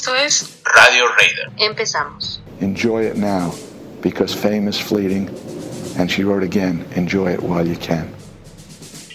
[0.00, 1.50] Esto es Radio Raider.
[1.58, 2.40] Empezamos.
[2.62, 3.52] Enjoy it now,
[4.00, 5.28] because fame is fleeting.
[5.98, 8.08] And she wrote again, enjoy it while you can.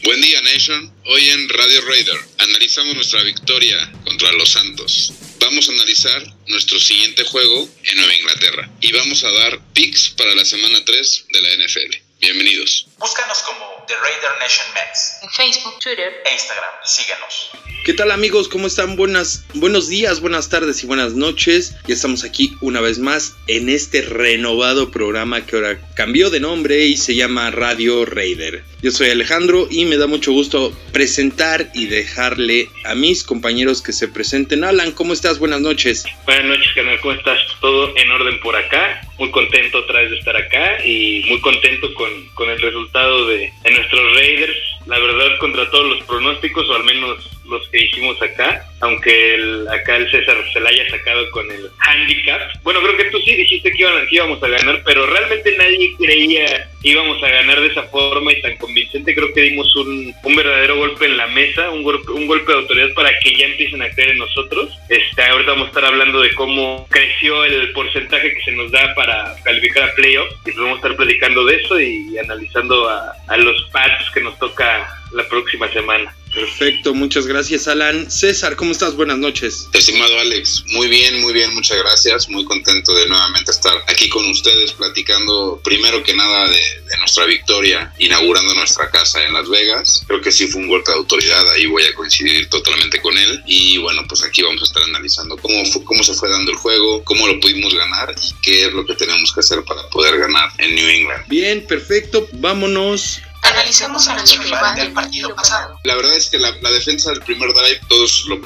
[0.03, 0.91] Buen día, Nation.
[1.07, 5.11] Hoy en Radio Raider analizamos nuestra victoria contra los Santos.
[5.39, 10.36] Vamos a analizar nuestro siguiente juego en Nueva Inglaterra y vamos a dar picks para
[10.36, 11.95] la semana 3 de la NFL.
[12.21, 12.86] Bienvenidos.
[12.99, 16.21] Búscanos como The Raider Nation Mets En Facebook, Twitter.
[16.25, 17.51] e Instagram y síguenos.
[17.86, 18.47] ¿Qué tal amigos?
[18.47, 18.95] ¿Cómo están?
[18.95, 21.75] Buenas, buenos días, buenas tardes y buenas noches.
[21.86, 26.86] Ya estamos aquí una vez más en este renovado programa que ahora cambió de nombre
[26.86, 28.63] y se llama Radio Raider.
[28.86, 33.92] Yo soy Alejandro y me da mucho gusto presentar y dejarle a mis compañeros que
[33.92, 34.64] se presenten.
[34.64, 35.39] Alan, ¿cómo estás?
[35.39, 36.06] Buenas noches.
[36.25, 37.00] Buenas noches, canal.
[37.00, 37.39] ¿Cómo estás?
[37.59, 39.02] Todo en orden por acá.
[39.17, 43.52] Muy contento otra vez de estar acá y muy contento con, con el resultado de,
[43.64, 44.58] de nuestros Raiders.
[44.86, 49.67] La verdad, contra todos los pronósticos, o al menos los que hicimos acá, aunque el-
[49.67, 52.41] acá el César se la haya sacado con el handicap.
[52.63, 55.95] Bueno, creo que tú sí dijiste que, iban- que íbamos a ganar, pero realmente nadie
[55.97, 59.15] creía que íbamos a ganar de esa forma y tan convincente.
[59.15, 62.93] Creo que dimos un, verdadero golpe en la mesa, un golpe, un golpe de autoridad
[62.93, 64.69] para que ya empiecen a creer en nosotros.
[64.89, 68.93] Este, ahorita vamos a estar hablando de cómo creció el porcentaje que se nos da
[68.95, 73.13] para calificar a playoffs y pues vamos a estar platicando de eso y analizando a,
[73.27, 76.13] a los Pats que nos toca la próxima semana.
[76.36, 78.11] Perfecto, muchas gracias Alan.
[78.11, 78.95] César, ¿cómo estás?
[78.95, 79.69] Buenas noches.
[79.72, 82.27] Estimado Alex, muy bien, muy bien, muchas gracias.
[82.27, 87.23] Muy contento de nuevamente estar aquí con ustedes platicando primero que nada de, de nuestra
[87.25, 90.03] victoria, inaugurando nuestra casa en Las Vegas.
[90.08, 93.42] Creo que sí fue un golpe de autoridad, ahí voy a coincidir totalmente con él.
[93.47, 96.58] Y bueno, pues aquí vamos a estar analizando cómo, fue- cómo se fue dando el
[96.58, 100.17] juego, cómo lo pudimos ganar y qué es lo que tenemos que hacer para poder
[100.20, 101.23] ganar en New England.
[101.30, 102.27] Bien, perfecto.
[102.33, 103.22] Vámonos.
[103.51, 105.79] Analicemos a nuestro rival del partido pasado.
[105.83, 108.37] La verdad es que la, defensa del primer drive, todos lo-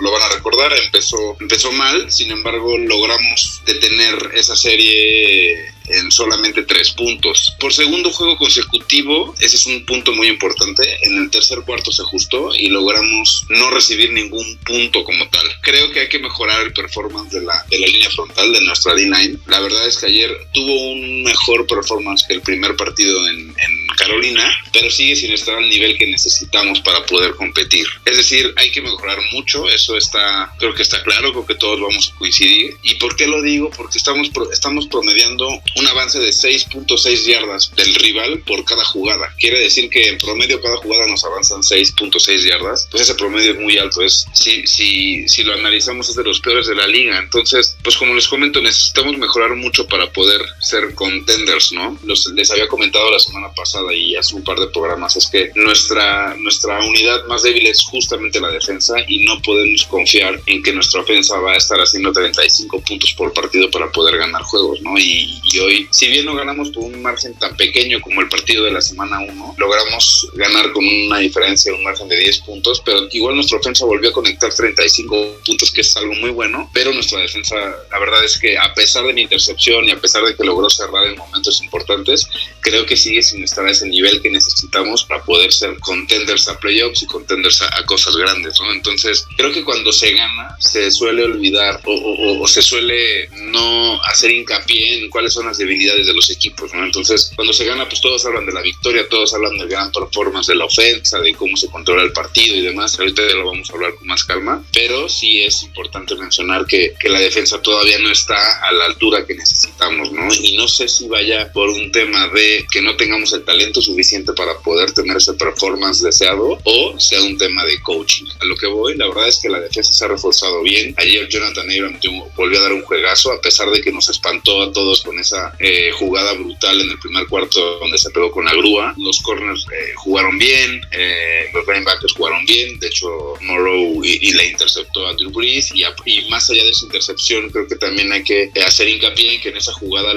[0.00, 6.62] lo van a recordar, empezó, empezó mal, sin embargo logramos detener esa serie en solamente
[6.62, 7.54] tres puntos.
[7.58, 12.02] Por segundo juego consecutivo, ese es un punto muy importante, en el tercer cuarto se
[12.02, 15.46] ajustó y logramos no recibir ningún punto como tal.
[15.62, 18.94] Creo que hay que mejorar el performance de la, de la línea frontal de nuestra
[18.94, 19.38] D9.
[19.46, 23.54] La verdad es que ayer tuvo un mejor performance que el primer partido en,
[23.96, 27.86] Carolina, pero sigue sin estar al nivel que necesitamos para poder competir.
[28.04, 31.80] Es decir, hay que mejorar mucho, eso está, creo que está claro, creo que todos
[31.80, 32.76] vamos a coincidir.
[32.82, 33.70] ¿Y por qué lo digo?
[33.70, 39.34] Porque estamos, estamos promediando un avance de 6.6 yardas del rival por cada jugada.
[39.38, 42.88] Quiere decir que en promedio cada jugada nos avanzan 6.6 yardas.
[42.90, 44.02] Pues ese promedio es muy alto.
[44.02, 47.18] Es, si, si, si lo analizamos es de los peores de la liga.
[47.18, 51.98] Entonces, pues como les comento, necesitamos mejorar mucho para poder ser contenders, ¿no?
[52.04, 55.50] Los, les había comentado la semana pasada y hace un par de programas, es que
[55.54, 60.72] nuestra, nuestra unidad más débil es justamente la defensa y no podemos confiar en que
[60.72, 64.98] nuestra ofensa va a estar haciendo 35 puntos por partido para poder ganar juegos, ¿no?
[64.98, 68.64] Y, y hoy, si bien no ganamos por un margen tan pequeño como el partido
[68.64, 73.06] de la semana 1, logramos ganar con una diferencia, un margen de 10 puntos, pero
[73.12, 77.20] igual nuestra ofensa volvió a conectar 35 puntos, que es algo muy bueno, pero nuestra
[77.20, 77.54] defensa,
[77.90, 80.70] la verdad es que a pesar de mi intercepción y a pesar de que logró
[80.70, 82.26] cerrar en momentos importantes,
[82.60, 86.58] creo que sigue sin estar a ese nivel que necesitamos para poder ser contenders a
[86.58, 88.72] playoffs y contenders a, a cosas grandes, ¿no?
[88.72, 94.02] Entonces, creo que cuando se gana, se suele olvidar o, o- o se suele no
[94.04, 96.84] hacer hincapié en cuáles son las debilidades de los equipos, ¿no?
[96.84, 100.46] Entonces, cuando se gana, pues todos hablan de la victoria, todos hablan del gran performance
[100.46, 102.98] de la ofensa, de cómo se controla el partido y demás.
[102.98, 106.94] Ahorita ya lo vamos a hablar con más calma, pero sí es importante mencionar que,
[106.98, 108.36] que la defensa todavía no está
[108.66, 110.28] a la altura que necesitamos, ¿no?
[110.42, 114.32] Y no sé si vaya por un tema de que no tengamos el talento suficiente
[114.32, 118.26] para poder tener ese performance deseado o sea un tema de coaching.
[118.40, 120.94] A lo que voy, la verdad es que la defensa se ha reforzado bien.
[120.98, 121.98] Ayer Jonathan Abram
[122.36, 125.45] volvió a dar un juegazo a pesar de que nos espantó a todos con esa
[125.58, 128.94] eh, jugada brutal en el primer cuarto donde se pegó con la grúa.
[128.98, 132.78] Los corners eh, jugaron bien, eh, los linebackers jugaron bien.
[132.78, 135.84] De hecho, Morrow y, y le interceptó a Drew Brees y,
[136.28, 139.56] más allá de esa intercepción, creo que también hay que hacer hincapié en que en
[139.56, 140.12] esa jugada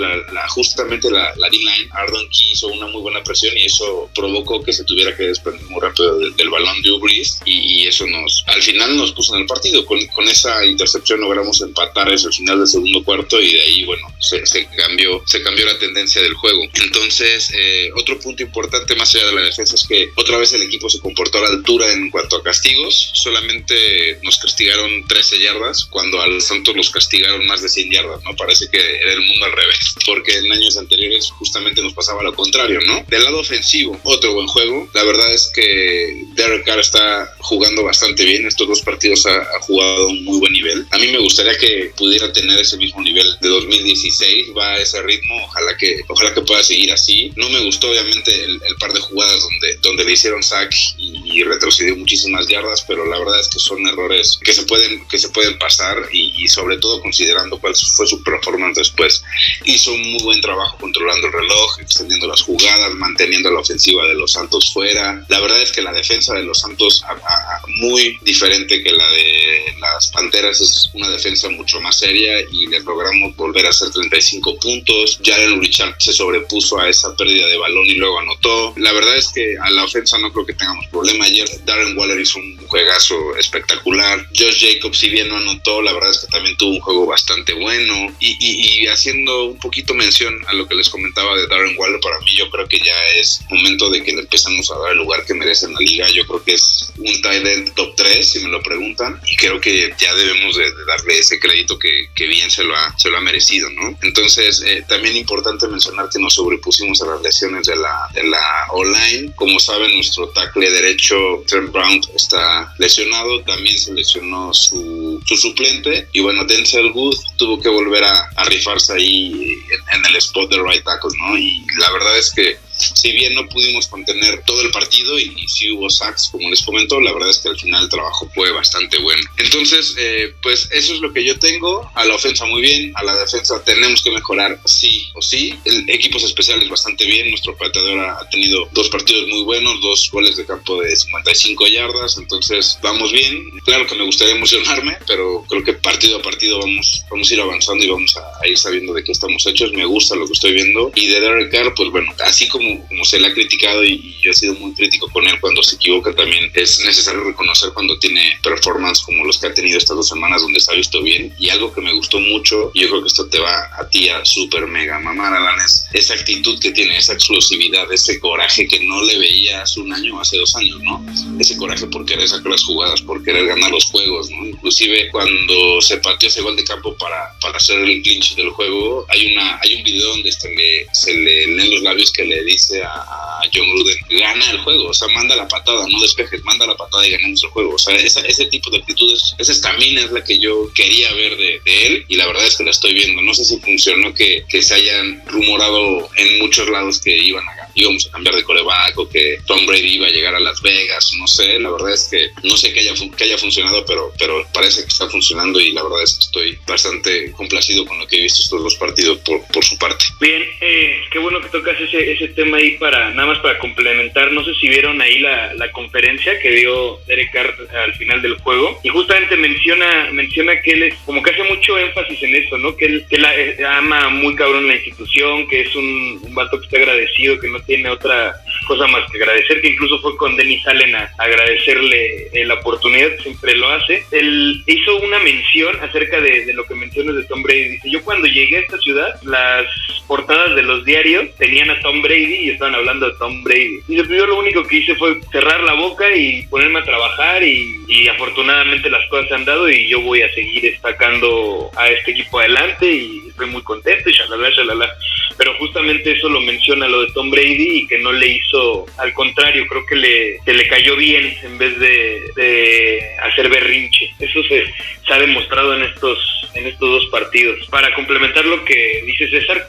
[0.49, 4.83] justamente la, D-line, Ardon Key hizo una muy buena presión y eso provocó que se
[4.83, 8.95] tuviera que desprender muy rápido del, del balón de Ubris y, eso nos al final
[8.97, 9.85] nos puso en el partido.
[9.85, 9.99] Con,
[10.29, 15.18] esa intercepción logramos empatar ese final del segundo cuarto y de ahí, bueno, se cambió
[15.25, 16.63] se cambió la tendencia del juego.
[16.83, 20.63] Entonces, eh, otro punto importante más allá de la defensa es que otra vez el
[20.63, 23.11] equipo se comportó a la altura en cuanto a castigos.
[23.13, 28.23] Solamente nos castigaron 13 yardas cuando a los Santos los castigaron más de 100 yardas,
[28.23, 28.35] ¿no?
[28.35, 32.33] Parece que era el mundo al revés, porque en años anteriores justamente nos pasaba lo
[32.33, 33.03] contrario, ¿no?
[33.07, 34.89] Del lado ofensivo, otro buen juego.
[34.93, 38.45] La verdad es que Derek Carr está jugando bastante bien.
[38.45, 40.85] Estos dos partidos ha, ha jugado a un muy buen nivel.
[40.91, 44.47] A mí me gustaría que pudiera tener ese mismo nivel de 2016.
[44.57, 45.43] Va a ese ritmo.
[45.45, 47.31] Ojalá que, ojalá que pueda seguir así.
[47.35, 51.39] No me gustó, obviamente, el, el par de jugadas donde, donde le hicieron sack y,
[51.39, 55.17] y, retrocedió muchísimas yardas, pero la verdad es que son errores que se pueden, que
[55.17, 59.23] se pueden pasar y, y sobre todo considerando cuál fue su performance después.
[59.65, 64.15] Hizo un muy buen trabajo controlando el reloj, extendiendo las jugadas, manteniendo la ofensiva de
[64.15, 65.25] los Santos fuera.
[65.29, 69.07] La verdad es que la defensa de los Santos, a, a, muy diferente que la
[69.07, 73.89] de las Panteras, es una defensa mucho más seria y les logramos volver a hacer
[73.91, 74.88] 35 puntos.
[75.23, 78.73] Jalen Richard se sobrepuso a esa pérdida de balón y luego anotó.
[78.77, 81.25] La verdad es que a la ofensa no creo que tengamos problema.
[81.25, 84.27] Ayer Darren Waller hizo un juegazo espectacular.
[84.35, 87.53] Josh Jacobs, si bien no anotó, la verdad es que también tuvo un juego bastante
[87.53, 88.15] bueno.
[88.19, 91.99] Y, y, y haciendo un poquito mención a lo que les comentaba de Darren Waller,
[91.99, 94.97] para mí yo creo que ya es momento de que le empezamos a dar el
[94.97, 96.07] lugar que merece en la liga.
[96.09, 99.19] Yo creo que es un tight end top 3, si me lo preguntan.
[99.27, 102.75] Y creo que ya debemos de, de darle ese crédito que, que, bien se lo
[102.75, 103.97] ha, se lo ha merecido, ¿no?
[104.03, 108.67] Entonces, eh, también importante mencionar que nos sobrepusimos a las lesiones de la, de la
[108.71, 109.33] online.
[109.35, 111.15] Como saben, nuestro tackle derecho,
[111.47, 113.41] Trent Brown, está lesionado.
[113.43, 116.07] También se lesionó su, su suplente.
[116.13, 119.31] Y bueno, Denzel Good tuvo que volver a, rifarse ahí
[119.69, 121.37] en, en, el spot de right tackle, ¿no?
[121.37, 125.71] Y la verdad es que si bien no pudimos contener todo el partido y, sí
[125.71, 128.97] hubo sacks, como les comentó, la verdad es que al final el trabajo fue bastante
[128.99, 129.21] bueno.
[129.37, 131.89] Entonces, eh, pues eso es lo que yo tengo.
[131.95, 135.57] A la ofensa muy bien, a la defensa tenemos que mejorar sí o sí.
[135.65, 137.29] El, equipos especiales bastante bien.
[137.29, 141.67] Nuestro pateador ha, ha tenido dos partidos muy buenos, dos goles de campo de 55
[141.67, 143.59] yardas, entonces vamos bien.
[143.65, 147.41] Claro que me gustaría emocionarme, pero creo que partido a partido vamos, vamos a ir
[147.41, 149.73] avanzando y vamos a, a ir sabiendo de qué estamos hechos.
[149.73, 150.91] Me gusta lo que estoy viendo.
[150.95, 154.31] Y de Derek Carr, pues bueno, así como como, se le ha criticado y, yo
[154.31, 158.37] he sido muy crítico con él cuando se equivoca también, es necesario reconocer cuando tiene
[158.43, 161.33] performance como los que ha tenido estas dos semanas donde se ha visto bien.
[161.39, 164.09] Y algo que me gustó mucho, y yo creo que esto te va a ti
[164.09, 168.79] a super mega mamar, Alan, es esa actitud que tiene, esa explosividad, ese coraje que
[168.85, 171.05] no le veía hace un año, hace dos años, ¿no?
[171.39, 174.45] Ese coraje por querer sacar las jugadas, por querer ganar los juegos, ¿no?
[174.45, 179.05] Inclusive cuando se partió ese gol de campo para, para hacer el clinch del juego,
[179.09, 182.43] hay, una, hay un video donde se le, se le leen los labios que le
[182.43, 186.43] dice a, a, John Gruden, gana el juego, o sea, manda la patada, no despejes,
[186.43, 187.75] manda la patada y ganamos el juego.
[187.75, 191.37] O sea, esa, ese tipo de actitudes, esa estamina es la que yo quería ver
[191.37, 193.21] de, de, él y la verdad es que la estoy viendo.
[193.21, 197.59] No sé si funcionó que, que se hayan rumorado en muchos lados que iban a
[197.79, 201.11] íbamos a cambiar de coreback o que Tom Brady iba a llegar a Las Vegas,
[201.17, 204.45] no sé, la verdad es que no sé que haya, que haya funcionado, pero, pero
[204.53, 208.17] parece que está funcionando y la verdad es que estoy bastante complacido con lo que
[208.17, 210.05] he visto estos dos partidos por, por su parte.
[210.19, 214.31] Bien, eh, qué bueno que tocas ese, ese tema ahí para, nada más para complementar,
[214.31, 218.35] no sé si vieron ahí la, la conferencia que dio Derek Carr al final del
[218.35, 222.57] juego y justamente menciona, menciona que él es, como que hace mucho énfasis en eso,
[222.57, 222.75] ¿no?
[222.75, 226.65] Que él, que él ama muy cabrón la institución, que es un, un vato que
[226.65, 228.35] está agradecido, que no tiene otra
[228.67, 233.09] cosa más que agradecer, que incluso fue con Denis Allen a agradecerle eh, la oportunidad,
[233.21, 234.03] siempre lo hace.
[234.11, 237.69] Él hizo una mención acerca de, de, lo que mencionas de Tom Brady.
[237.69, 239.65] Dice, yo cuando llegué a esta ciudad, las
[240.07, 243.79] portadas de los diarios tenían a Tom Brady y estaban hablando de Tom Brady.
[243.87, 247.77] Y yo lo único que hice fue cerrar la boca y ponerme a trabajar y,
[248.09, 252.39] afortunadamente las cosas se han dado y yo voy a seguir destacando a este equipo
[252.39, 254.89] adelante y estoy muy contento y shalala, shalala.
[255.37, 259.13] Pero justamente eso lo menciona lo de Tom Brady y que no le hizo, al
[259.13, 264.11] contrario, creo que le, le cayó bien en vez de, de hacer berrinche.
[264.19, 264.65] Eso se,
[265.09, 267.67] se, ha demostrado en estos, en estos dos partidos.
[267.67, 269.67] Para complementar lo que dice César,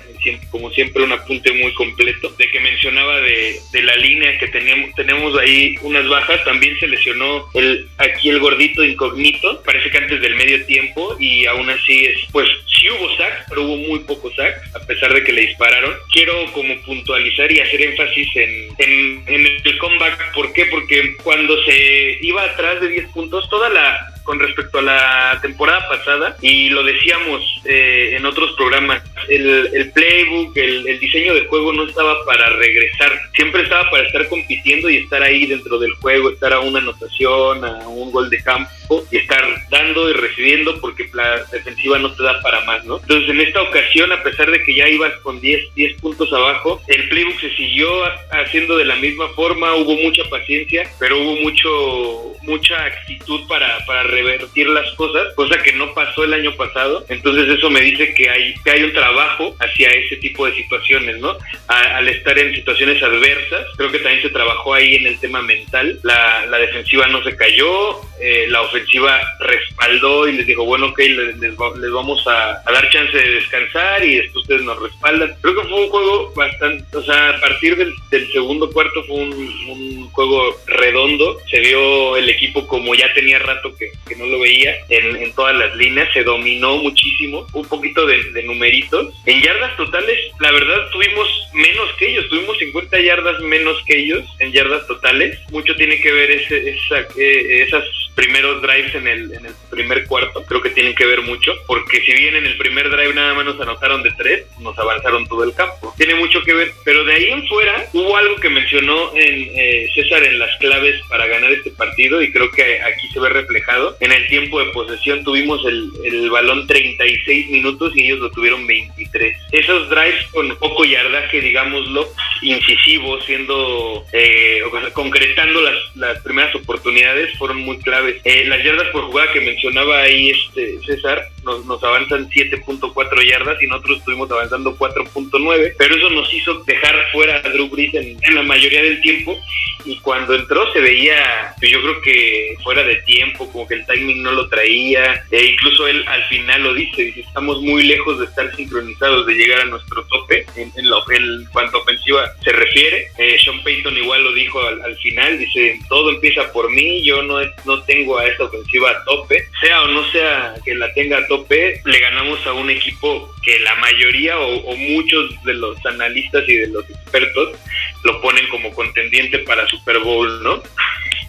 [0.51, 4.95] como siempre un apunte muy completo, de que mencionaba de, de la línea que teníamos,
[4.95, 10.21] tenemos ahí unas bajas, también se lesionó el, aquí el gordito incógnito, parece que antes
[10.21, 12.49] del medio tiempo y aún así es, pues
[12.81, 15.95] sí hubo sack, pero hubo muy poco sack, a pesar de que le dispararon.
[16.13, 20.33] Quiero como puntualizar y hacer énfasis en, en, en el comeback.
[20.35, 20.67] ¿Por qué?
[20.67, 25.89] Porque cuando se iba atrás de 10 puntos, toda la con respecto a la temporada
[25.89, 31.85] pasada y lo decíamos eh, en otros programas el, playbook, el, diseño del juego no
[31.85, 36.53] estaba para regresar, siempre estaba para estar compitiendo y estar ahí dentro del juego, estar
[36.53, 41.45] a una anotación, a un gol de campo y estar dando y recibiendo porque la
[41.45, 42.99] defensiva no te da para más, ¿no?
[42.99, 46.81] Entonces en esta ocasión, a pesar de que ya ibas con 10, 10 puntos abajo,
[46.89, 47.89] el playbook se siguió
[48.33, 54.03] haciendo de la misma forma, hubo mucha paciencia, pero hubo mucho mucha actitud para, para
[54.11, 57.05] revertir las cosas, cosa que no pasó el año pasado.
[57.09, 61.19] Entonces eso me dice que hay, que hay un trabajo hacia ese tipo de situaciones,
[61.19, 61.37] ¿no?
[61.67, 65.99] al estar en situaciones adversas, creo que también se trabajó ahí en el tema mental.
[66.03, 70.99] La, la defensiva no se cayó, eh, la ofensiva respaldó y les dijo, bueno, ok,
[70.99, 75.35] les, les, vamos a, dar chance de descansar y después ustedes nos respaldan.
[75.41, 79.17] Creo que fue un juego bastante, o sea, a partir del, del segundo cuarto fue
[79.17, 79.33] un,
[79.69, 84.41] un, juego redondo, se vio el equipo como ya tenía rato que, que no lo
[84.41, 89.15] veía en, en, todas las líneas, se dominó muchísimo, un poquito de, de numeritos.
[89.27, 94.25] En yardas totales, la verdad, tuvimos menos que ellos, tuvimos 50 yardas menos que ellos
[94.39, 95.39] en yardas totales.
[95.51, 97.85] Mucho tiene que ver ese, esa, eh, esas
[98.21, 102.03] primeros drives en el, en el primer cuarto, creo que tienen que ver mucho, porque
[102.03, 105.43] si bien en el primer drive nada más nos anotaron de tres, nos avanzaron todo
[105.43, 105.95] el campo.
[105.97, 109.89] Tiene mucho que ver, pero de ahí en fuera hubo algo que mencionó en eh,
[109.95, 113.97] César en las claves para ganar este partido y creo que aquí se ve reflejado.
[114.01, 119.37] En el tiempo de posesión tuvimos el, balón 36 minutos y ellos lo tuvieron 23.
[119.51, 122.07] Esos drives con poco yardaje, digámoslo,
[122.43, 124.61] incisivo, siendo, eh,
[124.93, 128.10] concretando las, las primeras oportunidades, fueron muy claves.
[128.25, 133.63] Eh, las yardas por jugada que mencionaba ahí este César, nos, nos avanzan 7.4 yardas
[133.63, 138.19] y nosotros estuvimos avanzando 4.9, pero eso nos hizo dejar fuera a Drew Brees en,
[138.23, 139.39] en, la mayoría del tiempo
[139.85, 144.23] y cuando entró se veía, yo creo que fuera de tiempo, como que el timing
[144.23, 148.27] no lo traía, e incluso él al final lo dice, dice, estamos muy lejos de
[148.27, 152.53] estar sincronizados, de llegar a nuestro tope en, en, lo, en cuanto a ofensiva se
[152.53, 153.09] refiere.
[153.19, 157.23] Eh, Sean Payton igual lo dijo al, al, final, dice, todo empieza por mí, yo
[157.23, 161.27] no, no tengo a esta ofensiva a tope, sea o no sea que la tenga
[161.31, 166.57] tope, le ganamos a un equipo que la mayoría o, muchos de los analistas y
[166.57, 167.59] de los expertos
[168.05, 170.63] lo ponen como contendiente para Super Bowl, ¿no?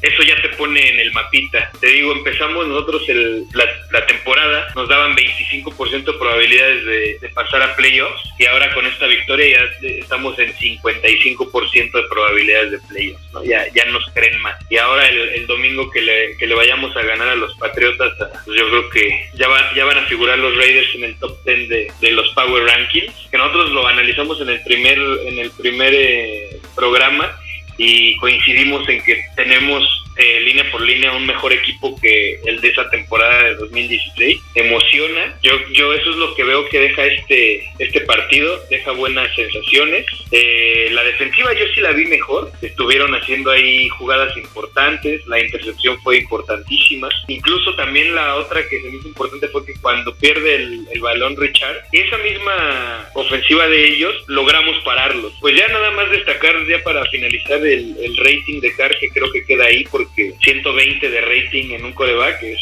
[0.01, 1.72] Eso ya te pone en el mapita.
[1.80, 6.86] Te digo, empezamos nosotros el, la, la, temporada, nos daban 25% de probabilidades
[7.22, 12.72] de, pasar a playoffs y ahora con esta victoria ya estamos en 55% de probabilidades
[12.72, 13.44] de playoffs, ¿no?
[13.44, 14.56] Ya, ya nos creen más.
[14.70, 18.13] Y ahora el, el domingo que le, que le, vayamos a ganar a los Patriotas,
[18.44, 21.38] pues yo creo que ya, va, ya van a figurar los Raiders en el top
[21.46, 25.51] 10 de, de los Power Rankings, que nosotros lo analizamos en el primer, en el
[25.51, 27.31] primer eh, programa
[27.77, 29.84] y coincidimos en que tenemos
[30.21, 34.39] eh, línea por línea un mejor equipo que el de esa temporada de 2016.
[34.53, 35.35] Emociona.
[35.41, 40.05] Yo, yo eso es lo que veo que deja este, este partido, deja buenas sensaciones.
[40.31, 42.51] Eh, la defensiva yo sí la vi mejor.
[42.61, 45.25] Estuvieron haciendo ahí jugadas importantes.
[45.25, 47.09] La intercepción fue importantísima.
[47.27, 51.35] Incluso también la otra que se me hizo importante fue que cuando pierde el, balón
[51.35, 55.33] Richard, esa misma ofensiva de ellos logramos pararlos.
[55.41, 59.31] Pues ya nada más destacar ya para finalizar el, el rating de Carr que creo
[59.31, 62.60] que queda ahí porque 120 de rating en un coreback es,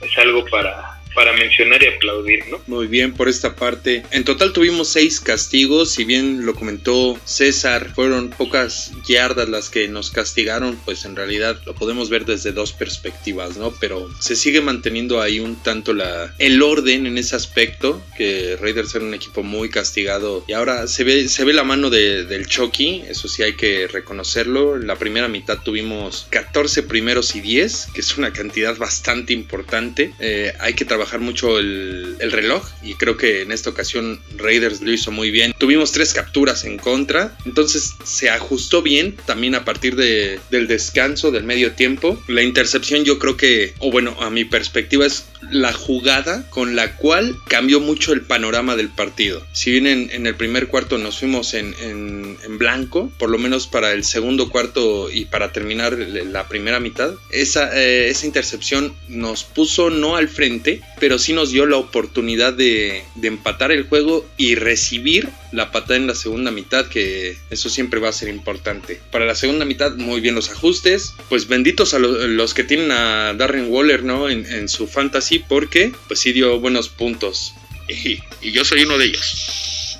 [0.00, 2.60] es algo para, para mencionar y aplaudir, ¿no?
[2.66, 4.02] Muy bien por esta parte.
[4.10, 9.88] En total tuvimos seis castigos, si bien lo comentó César, fueron pocas yardas las que
[9.88, 13.72] nos castigaron, pues en realidad lo podemos ver desde dos perspectivas, ¿no?
[13.80, 18.94] Pero se sigue manteniendo ahí un tanto la el orden en ese aspecto, que Raiders
[18.94, 22.46] era un equipo muy castigado y ahora se ve se ve la mano de, del
[22.46, 24.76] Chucky, eso sí hay que reconocerlo.
[24.76, 30.12] En la primera mitad tuvimos 14 primeros y 10, que es una cantidad bastante importante.
[30.20, 34.80] Eh, hay que trabajar mucho el, el, reloj y creo que en esta ocasión Raiders
[34.80, 35.54] lo hizo muy bien.
[35.58, 41.30] Tuvimos tres capturas en contra, entonces se ajustó bien también a partir de, del descanso
[41.30, 42.22] del medio tiempo.
[42.26, 46.96] La intercepción yo creo que, o bueno, a mi perspectiva es la jugada con la
[46.96, 49.44] cual cambió mucho el panorama del partido.
[49.52, 53.66] Si bien en, el primer cuarto nos fuimos en, en, en, blanco, por lo menos
[53.66, 59.44] para el segundo cuarto y para terminar la primera mitad, esa, eh, esa intercepción nos
[59.44, 64.26] puso no al frente, pero sí nos dio la oportunidad de, de, empatar el juego
[64.36, 69.00] y recibir la patada en la segunda mitad, que eso siempre va a ser importante.
[69.10, 71.14] Para la segunda mitad, muy bien los ajustes.
[71.28, 74.28] Pues benditos a los, los que tienen a Darren Waller, ¿no?
[74.28, 77.54] En, en, su fantasy, porque pues sí dio buenos puntos.
[77.88, 79.98] Y, y yo soy uno de ellos.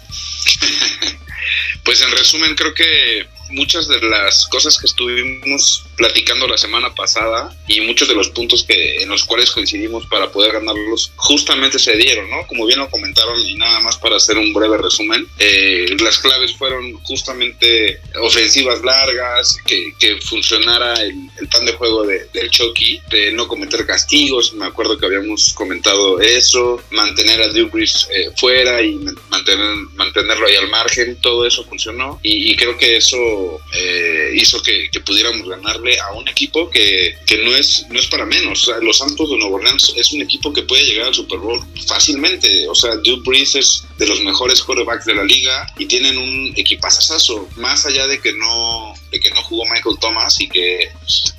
[1.85, 7.55] pues en resumen, creo que muchas de las cosas que estuvimos platicando la semana pasada
[7.67, 11.97] y muchos de los puntos que en los cuales coincidimos para poder ganarlos justamente se
[11.97, 12.47] dieron, ¿no?
[12.47, 16.57] Como bien lo comentaron y nada más para hacer un breve resumen, eh, las claves
[16.57, 23.01] fueron justamente ofensivas largas, que, que funcionara el, el, plan de juego de, del Chucky,
[23.11, 28.31] de no cometer castigos, me acuerdo que habíamos comentado eso, mantener a Drew Brees eh,
[28.37, 28.95] fuera y
[29.29, 34.63] mantener, mantenerlo ahí al margen, todo eso funcionó y, y creo que eso eh, hizo
[34.63, 35.47] que, que, pudiéramos
[35.85, 38.63] ganarle a un equipo que, que, no, es, no es para menos.
[38.63, 41.39] O sea, los Santos de Nueva Orleans es un equipo que puede llegar al Super
[41.39, 42.69] Bowl fácilmente.
[42.69, 46.53] O sea, Drew Brees es de los mejores quarterbacks de la liga y tienen un
[46.57, 49.21] equipazazazo, más allá de que no de
[49.55, 50.91] jugó Michael Thomas y que,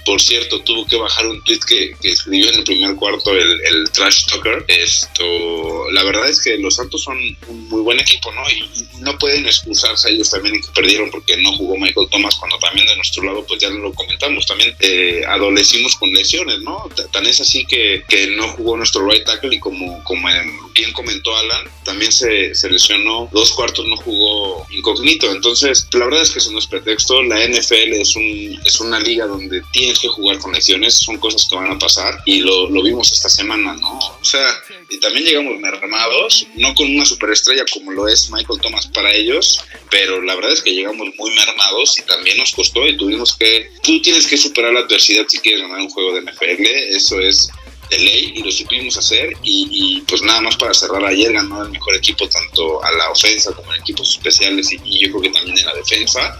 [0.06, 4.26] por cierto, tuvo que bajar un tweet que, escribió en el primer cuarto el, Trash
[4.28, 4.66] Talker.
[4.68, 7.18] Esto, la verdad es que los Santos son
[7.48, 8.42] un muy buen equipo, ¿no?
[8.50, 12.58] Y, y no pueden excusarse ellos también que perdieron porque no jugó Michael Thomas cuando
[12.60, 16.90] también de nuestro lado, pues ya lo comentamos, también eh, adolecimos con lesiones, ¿no?
[17.12, 20.28] Tan es así que, que no jugó nuestro right tackle y como, como
[20.76, 25.32] bien comentó Alan, también se, se lesionó, dos cuartos no jugó incógnito.
[25.32, 27.24] Entonces, la verdad es que eso no es pretexto.
[27.24, 31.48] La NFL es, un, es una liga donde tienes que jugar con lesiones, son cosas
[31.50, 33.98] que van a pasar y lo, lo vimos esta semana, ¿no?
[33.98, 34.46] O sea,
[34.90, 39.64] y también llegamos mermados, no con una superestrella como lo es Michael Thomas para ellos,
[39.90, 43.70] pero la verdad es que llegamos muy mermados y también nos costó y tuvimos que,
[43.82, 46.66] tú tienes que superar la adversidad si quieres ganar un juego de NFL,
[46.96, 47.50] eso es
[47.90, 51.64] de ley y lo supimos hacer y, y, pues nada más para cerrar ayer ganó
[51.64, 55.22] el mejor equipo tanto a la ofensa como en equipos especiales y, y yo creo
[55.22, 56.40] que también en la defensa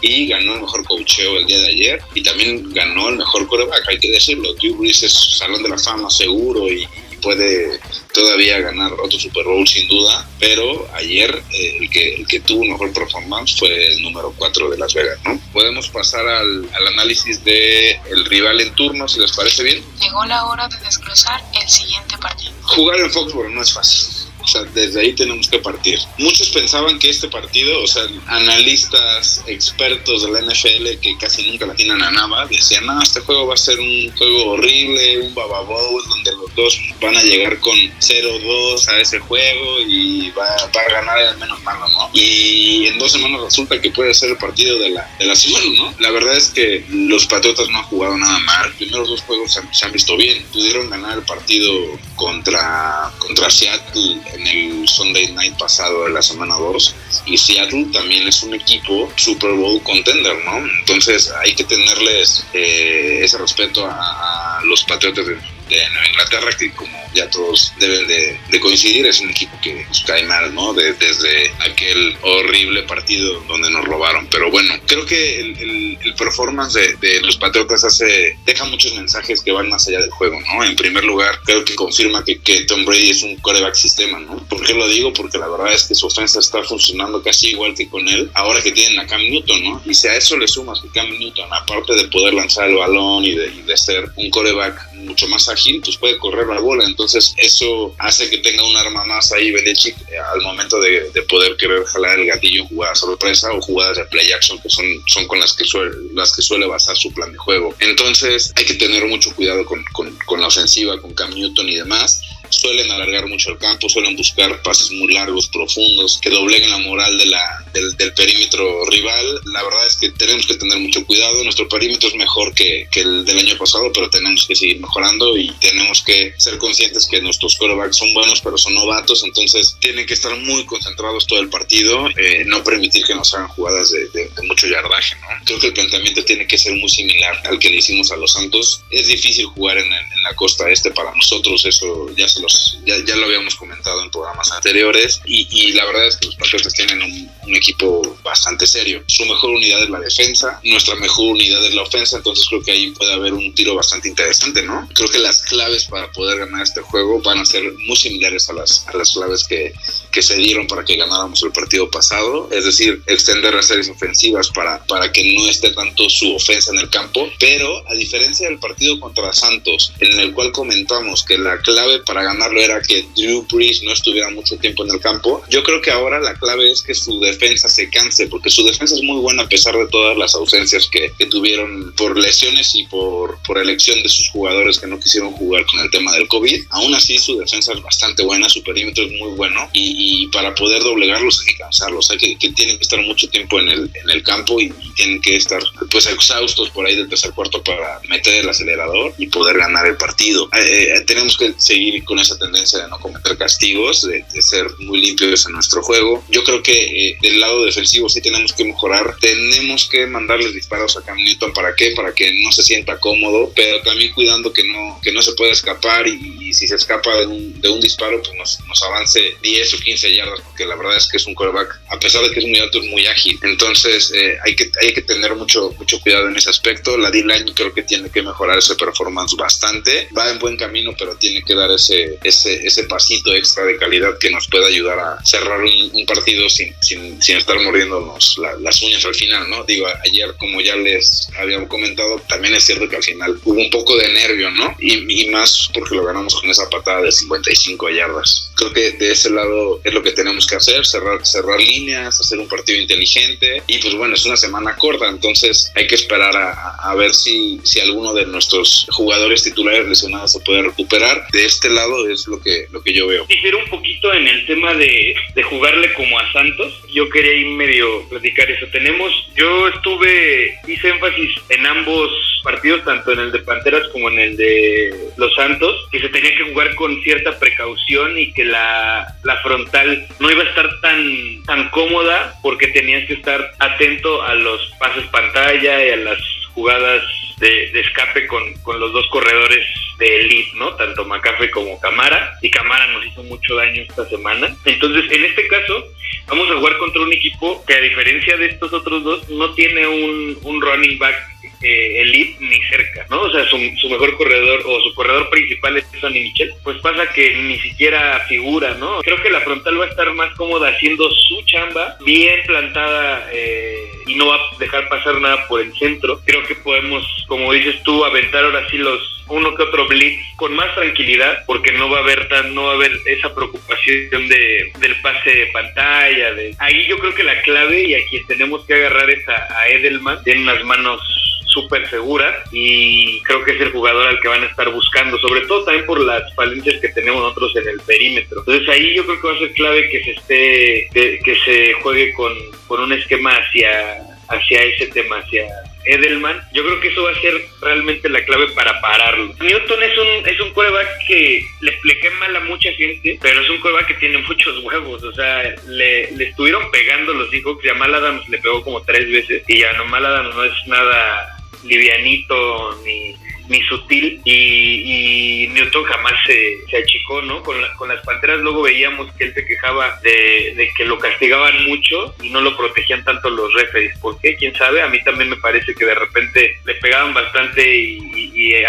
[0.00, 3.88] y ganó el mejor coacheo el día de ayer y también ganó el mejor coreback,
[3.88, 7.80] hay que decirlo, Drew Brees es salón de la fama seguro y, y puede
[8.12, 12.64] todavía ganar otro Super Bowl sin duda, pero ayer eh, el, que, el que tuvo
[12.64, 15.40] mejor performance fue el número 4 de Las Vegas, ¿no?
[15.52, 19.84] Podemos pasar al, al análisis de el rival en turno, si les parece bien.
[20.10, 22.52] Llegó la hora de desglosar el siguiente partido.
[22.64, 24.19] Jugar en Foxborough no es fácil.
[24.42, 25.98] O sea, desde ahí tenemos que partir.
[26.18, 31.66] Muchos pensaban que este partido, o sea, analistas, expertos de la NFL que casi nunca
[31.66, 35.34] la tienen a nada, decían, no, este juego va a ser un juego horrible, un
[35.34, 40.80] bababowl, donde los dos van a llegar con 0-2 a ese juego y va, va,
[40.80, 42.10] a ganar el menos malo, ¿no?
[42.12, 45.66] Y en dos semanas resulta que puede ser el partido de la, de la semana,
[45.76, 45.94] ¿no?
[45.98, 48.68] La verdad es que los Patriotas no han jugado nada mal.
[48.68, 50.44] Los primeros dos juegos se han, se han visto bien.
[50.52, 51.72] Pudieron ganar el partido
[52.16, 56.94] contra, contra Seattle en el Sunday Night pasado de la semana 2
[57.26, 60.58] y Seattle también es un equipo Super Bowl contender, ¿no?
[60.80, 65.36] Entonces hay que tenerles eh, ese respeto a, a los Patriotas de,
[65.76, 69.84] de Nueva Inglaterra, que como ya todos deben de, de coincidir, es un equipo que
[69.86, 70.72] pues, cae mal, ¿no?
[70.74, 74.26] De, desde aquel horrible partido donde nos robaron.
[74.28, 78.94] Pero bueno, creo que el, el, el performance de, de, los Patriotas hace, deja muchos
[78.94, 80.64] mensajes que van más allá del juego, ¿no?
[80.64, 84.38] En primer lugar, creo que confirma que, que Tom Brady es un coreback sistema, ¿no?
[84.48, 85.12] ¿Por qué lo digo?
[85.12, 88.62] Porque la verdad es que su ofensa está funcionando casi igual que con él, ahora
[88.62, 89.82] que tienen a Cam Newton, ¿no?
[89.84, 93.24] Y si a eso le sumas que Cam Newton, aparte de poder lanzar el balón
[93.24, 96.84] y de, y de ser un coreback mucho más ágil, pues puede correr la bola.
[96.84, 101.22] Entonces, eso hace que tenga un arma más ahí Belichick eh, al momento de, de,
[101.22, 104.84] poder querer jalar el gatillo en jugadas sorpresa o jugadas de play action, que son,
[105.06, 107.74] son con las que, suele, las que suele basar su plan de juego.
[107.80, 109.84] Entonces, hay que tener mucho cuidado con,
[110.26, 114.62] con la ofensiva, con Cam Newton y demás suelen alargar mucho el campo, suelen buscar
[114.62, 119.40] pases muy largos, profundos, que dobleguen la moral de la, del, del, perímetro rival.
[119.46, 121.42] La verdad es que tenemos que tener mucho cuidado.
[121.44, 125.36] Nuestro perímetro es mejor que, que el del año pasado, pero tenemos que seguir mejorando
[125.36, 130.06] y tenemos que ser conscientes que nuestros quarterbacks son buenos, pero son novatos, entonces tienen
[130.06, 134.08] que estar muy concentrados todo el partido, eh, no permitir que nos hagan jugadas de,
[134.08, 135.16] de, de, mucho yardaje.
[135.16, 135.44] ¿no?
[135.44, 138.32] Creo que el planteamiento tiene que ser muy similar al que le hicimos a los
[138.32, 138.82] Santos.
[138.90, 142.96] Es difícil jugar en, en la costa este para nosotros, eso ya se los, ya,
[143.04, 146.74] ya, lo habíamos comentado en programas anteriores y, y la verdad es que los Patriotas
[146.74, 149.02] tienen un, un, equipo bastante serio.
[149.06, 152.72] Su mejor unidad es la defensa, nuestra mejor unidad es la ofensa, entonces creo que
[152.72, 154.88] ahí puede haber un tiro bastante interesante, ¿no?
[154.94, 158.54] Creo que las claves para poder ganar este juego van a ser muy similares a
[158.54, 159.72] las, a las claves que,
[160.10, 164.48] que se dieron para que ganáramos el partido pasado, es decir, extender las series ofensivas
[164.50, 168.58] para, para que no esté tanto su ofensa en el campo, pero a diferencia del
[168.58, 173.46] partido contra Santos, en el cual comentamos que la clave para ganarlo era que Drew
[173.50, 175.42] Brees no estuviera mucho tiempo en el campo.
[175.48, 178.94] Yo creo que ahora la clave es que su defensa se canse, porque su defensa
[178.94, 182.84] es muy buena a pesar de todas las ausencias que, que tuvieron por lesiones y
[182.84, 186.64] por, por elección de sus jugadores que no quisieron jugar con el tema del COVID.
[186.70, 190.54] Aún así, su defensa es bastante buena, su perímetro es muy bueno y, y para
[190.54, 193.90] poder doblegarlos hay que cansarlos, hay que, que, tienen que estar mucho tiempo en el,
[193.94, 197.62] en el campo y, y, tienen que estar pues exhaustos por ahí del tercer cuarto
[197.62, 200.48] para meter el acelerador y poder ganar el partido.
[200.52, 204.66] Eh, eh, tenemos que seguir con esa tendencia de no cometer castigos, de, de ser
[204.78, 206.24] muy limpios en nuestro juego.
[206.28, 210.96] Yo creo que eh, del lado defensivo sí tenemos que mejorar, tenemos que mandarles disparos
[210.96, 211.92] a Cam Newton, ¿para qué?
[211.92, 215.52] Para que no se sienta cómodo, pero también cuidando que no, que no se pueda
[215.52, 219.36] escapar y, y si se escapa de un, de un disparo, pues nos, nos, avance
[219.42, 222.30] 10 o 15 yardas, porque la verdad es que es un quarterback, a pesar de
[222.30, 223.38] que es muy alto, es muy ágil.
[223.42, 226.96] Entonces eh, hay, que, hay que tener mucho, mucho cuidado en ese aspecto.
[226.96, 230.08] La D-Line creo que tiene que mejorar ese performance bastante.
[230.16, 234.18] Va en buen camino, pero tiene que dar ese, ese, ese pasito extra de calidad
[234.18, 238.54] que nos pueda ayudar a cerrar un, un partido sin, sin, sin, estar mordiéndonos la,
[238.60, 239.64] las uñas al final, ¿no?
[239.64, 243.70] Digo, ayer, como ya les habíamos comentado, también es cierto que al final hubo un
[243.70, 244.76] poco de nervio, ¿no?
[244.78, 248.50] Y, y más porque lo ganamos con esa patada de 55 yardas.
[248.56, 252.38] Creo que de ese lado es lo que tenemos que hacer, cerrar, cerrar líneas, hacer
[252.38, 256.76] un partido inteligente y pues bueno, es una semana corta, entonces hay que esperar a,
[256.76, 261.26] a ver si, si alguno de nuestros jugadores titulares lesionados se puede recuperar.
[261.32, 263.26] De este lado es lo que, lo que yo veo.
[263.26, 266.82] Difiere un poquito en el tema de, de jugarle como a Santos.
[266.92, 268.66] Yo quería ir medio platicar eso.
[268.72, 272.10] Tenemos, yo estuve, hice énfasis en ambos
[272.42, 276.34] partidos, tanto en el de Panteras como en el de Los Santos, que se tenía
[276.36, 281.42] que jugar con cierta precaución y que la, la frontal no iba a estar tan,
[281.44, 286.18] tan cómoda porque tenías que estar atento a los pases pantalla y a las
[286.54, 287.02] jugadas
[287.40, 289.66] de, de, escape con, con, los dos corredores
[289.98, 290.74] de elite, ¿no?
[290.76, 292.38] Tanto McCaffrey como Camara.
[292.42, 294.54] Y Camara nos hizo mucho daño esta semana.
[294.64, 295.84] Entonces, en este caso,
[296.28, 299.86] vamos a jugar contra un equipo que a diferencia de estos otros dos, no tiene
[299.86, 301.16] un, un running back
[301.62, 303.22] eh, elite ni cerca, ¿no?
[303.22, 306.52] O sea, su, su, mejor corredor o su corredor principal es Sonny Michel.
[306.62, 309.00] Pues pasa que ni siquiera figura, ¿no?
[309.02, 313.69] Creo que la frontal va a estar más cómoda haciendo su chamba, bien plantada eh,
[314.10, 316.20] y no va a dejar pasar nada por el centro.
[316.24, 320.52] Creo que podemos, como dices tú, aventar ahora sí los uno que otro blitz con
[320.54, 324.72] más tranquilidad porque no va a haber tan no va a haber esa preocupación de
[324.80, 328.64] del pase de pantalla de ahí yo creo que la clave y a quien tenemos
[328.66, 331.00] que agarrar es a, a Edelman tiene unas manos
[331.50, 335.42] súper segura y creo que es el jugador al que van a estar buscando, sobre
[335.42, 338.40] todo también por las falencias que tenemos nosotros en el perímetro.
[338.40, 340.88] Entonces ahí yo creo que va a ser clave que se esté,
[341.24, 342.32] que, se juegue con,
[342.66, 345.46] con un esquema hacia, hacia ese tema, hacia
[345.84, 349.34] Edelman, yo creo que eso va a ser realmente la clave para pararlo.
[349.40, 353.48] Newton es un es un coreback que le expliqué mal a mucha gente, pero es
[353.48, 357.68] un coreback que tiene muchos huevos, o sea, le, le estuvieron pegando los Seahawks y
[357.70, 360.66] a Mal Adams le pegó como tres veces y ya no Mal Adams no es
[360.66, 363.16] nada livianito ni
[363.50, 367.42] ni sutil y, y Newton jamás se, se achicó, ¿no?
[367.42, 370.98] Con, la, con, las Panteras luego veíamos que él se quejaba de, de, que lo
[370.98, 373.98] castigaban mucho y no lo protegían tanto los referees.
[373.98, 374.36] ¿Por qué?
[374.36, 374.82] ¿Quién sabe?
[374.82, 378.08] A mí también me parece que de repente le pegaban bastante y,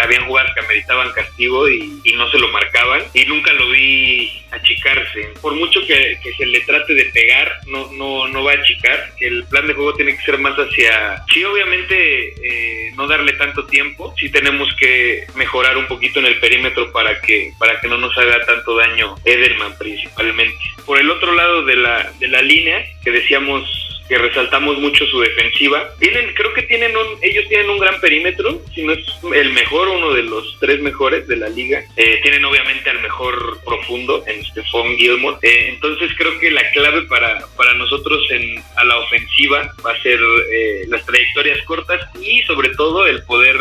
[0.02, 5.32] habían jugadas que ameritaban castigo y, no se lo marcaban y nunca lo vi achicarse.
[5.40, 9.12] Por mucho que, que, se le trate de pegar, no, no, no va a achicar.
[9.18, 11.24] El plan de juego tiene que ser más hacia...
[11.32, 14.14] Sí, obviamente eh, no darle tanto tiempo.
[14.18, 18.16] Sí tenemos que mejorar un poquito en el perímetro para que para que no nos
[18.16, 20.58] haga tanto daño Edelman principalmente.
[20.86, 25.20] Por el otro lado de la de la línea que decíamos que resaltamos mucho su
[25.20, 25.90] defensiva.
[25.98, 29.88] Tienen, creo que tienen un, ellos tienen un gran perímetro, si no es el mejor,
[29.88, 31.82] uno de los tres mejores de la liga.
[31.96, 35.38] Eh, tienen obviamente al mejor profundo en Stephon Gilmore.
[35.42, 40.02] Eh, entonces creo que la clave para, para nosotros en, a la ofensiva va a
[40.02, 40.18] ser
[40.52, 43.56] eh, las trayectorias cortas y sobre todo el poder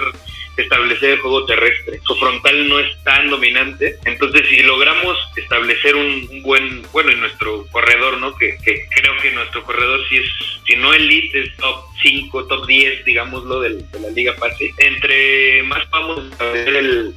[0.57, 1.99] establecer el juego terrestre.
[2.05, 7.19] Su frontal no es tan dominante, entonces si logramos establecer un, un buen, bueno, en
[7.19, 8.35] nuestro corredor, ¿no?
[8.35, 10.25] Que, que, creo que nuestro corredor si es,
[10.65, 14.73] si no elite, es top 5, top 10, digámoslo, del, de la liga pase.
[14.77, 17.15] Entre más vamos a establecer el,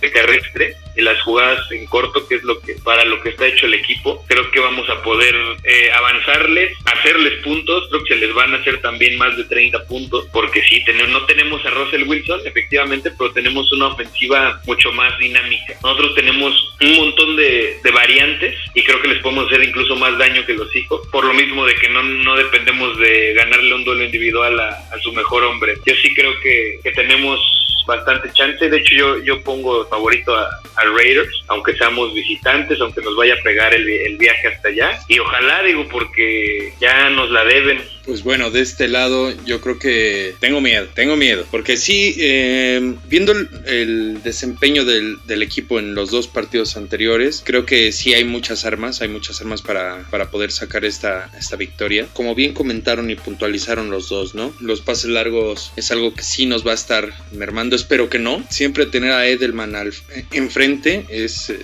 [0.00, 3.66] terrestre y las jugadas en corto, que es lo que para lo que está hecho
[3.66, 8.34] el equipo, creo que vamos a poder eh, avanzarles, hacerles puntos, creo que se les
[8.34, 12.04] van a hacer también más de 30 puntos, porque sí, tenemos, no tenemos a Russell
[12.04, 15.74] Wilson, efectivamente, pero tenemos una ofensiva mucho más dinámica.
[15.82, 20.16] Nosotros tenemos un montón de, de variantes y creo que les podemos hacer incluso más
[20.18, 23.84] daño que los hijos, por lo mismo de que no, no dependemos de ganarle un
[23.84, 25.74] duelo individual a, a su mejor hombre.
[25.86, 27.40] Yo sí creo que, que tenemos
[27.86, 28.68] bastante chance.
[28.68, 30.48] De hecho, yo, yo pongo favorito a,
[30.96, 34.98] Raiders, aunque seamos visitantes, aunque nos vaya a pegar el, el viaje hasta allá.
[35.08, 37.82] Y ojalá, digo, porque ya nos la deben.
[38.04, 42.96] Pues bueno, de este lado yo creo que tengo miedo, tengo miedo, porque sí, eh,
[43.08, 43.32] viendo
[43.66, 49.02] el, desempeño del, equipo en los dos partidos anteriores, creo que sí hay muchas armas,
[49.02, 52.06] hay muchas armas para, para poder sacar esta, esta victoria.
[52.12, 54.54] Como bien comentaron y puntualizaron los dos, ¿no?
[54.60, 58.44] Los pases largos es algo que sí nos va a estar mermando, espero que no.
[58.50, 59.92] Siempre tener a Edelman al,
[60.32, 61.58] enfrente es, eh,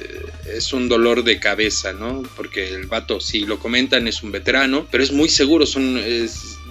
[0.53, 2.23] es un dolor de cabeza, ¿no?
[2.37, 5.99] Porque el vato, si lo comentan, es un veterano, pero es muy seguro, son...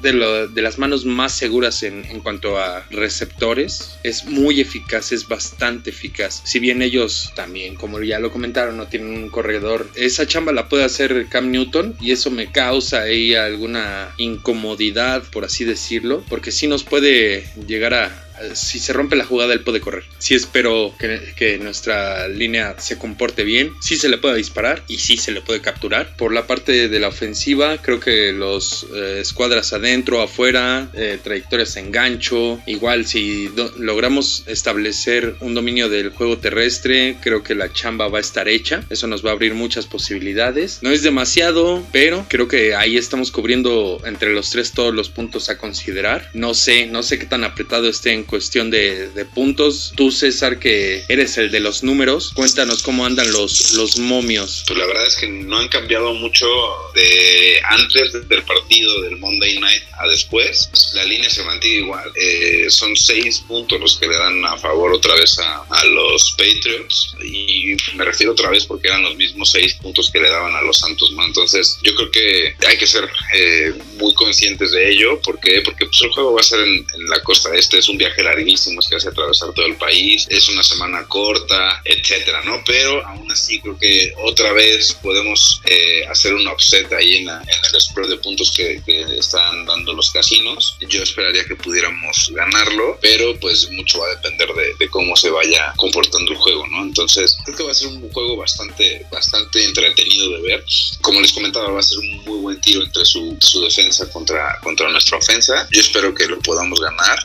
[0.01, 3.97] de, lo, de, las manos más seguras en, en, cuanto a receptores.
[4.03, 6.41] Es muy eficaz, es bastante eficaz.
[6.43, 10.69] Si bien ellos también, como ya lo comentaron, no tienen un corredor, esa chamba la
[10.69, 16.51] puede hacer Cam Newton y eso me causa ahí alguna incomodidad, por así decirlo, porque
[16.51, 20.03] sí nos puede llegar a, si se rompe la jugada, él puede correr.
[20.19, 23.73] Sí espero que, que, nuestra línea se comporte bien.
[23.81, 26.15] Sí se le puede disparar y sí se le puede capturar.
[26.17, 31.75] Por la parte de la ofensiva, creo que los eh, escuadras adentro, afuera, eh, trayectorias
[31.77, 32.61] en gancho.
[32.65, 38.21] Igual, si logramos establecer un dominio del juego terrestre, creo que la chamba va a
[38.21, 38.83] estar hecha.
[38.89, 40.79] Eso nos va a abrir muchas posibilidades.
[40.81, 45.49] No es demasiado, pero creo que ahí estamos cubriendo entre los tres todos los puntos
[45.49, 46.29] a considerar.
[46.33, 49.93] No sé, no sé qué tan apretado esté en cuestión de, de, puntos.
[49.95, 54.63] Tú, César, que eres el de los números, cuéntanos cómo andan los, los momios.
[54.67, 56.47] Pues la verdad es que no han cambiado mucho
[56.93, 60.69] de antes del partido del Monday Night a después.
[60.93, 62.11] La línea se mantiene igual.
[62.15, 66.35] Eh, son seis puntos los que le dan a favor otra vez a, a, los
[66.37, 67.15] Patriots.
[67.23, 70.61] Y me refiero otra vez porque eran los mismos seis puntos que le daban a
[70.61, 71.11] los Santos.
[71.13, 71.25] ¿no?
[71.25, 75.19] Entonces, yo creo que hay que ser eh, muy conscientes de ello.
[75.21, 75.61] ¿Por qué?
[75.61, 77.77] Porque pues, el juego va a ser en, en la costa este.
[77.77, 81.81] Es un viaje larguísimo, es que hace atravesar todo el país, es una semana corta,
[81.83, 82.61] etcétera, ¿no?
[82.65, 87.41] Pero aún así creo que otra vez podemos eh, hacer un offset ahí en, la,
[87.41, 90.77] en, el spread de puntos que, que, están dando los casinos.
[90.89, 95.29] Yo esperaría que pudiéramos ganarlo, pero pues mucho va a depender de, de, cómo se
[95.29, 96.83] vaya comportando el juego, ¿no?
[96.83, 100.65] Entonces creo que va a ser un juego bastante, bastante entretenido de ver.
[101.01, 104.59] Como les comentaba, va a ser un muy buen tiro entre su, su defensa contra,
[104.61, 105.67] contra nuestra ofensa.
[105.71, 107.17] Yo espero que lo podamos ganar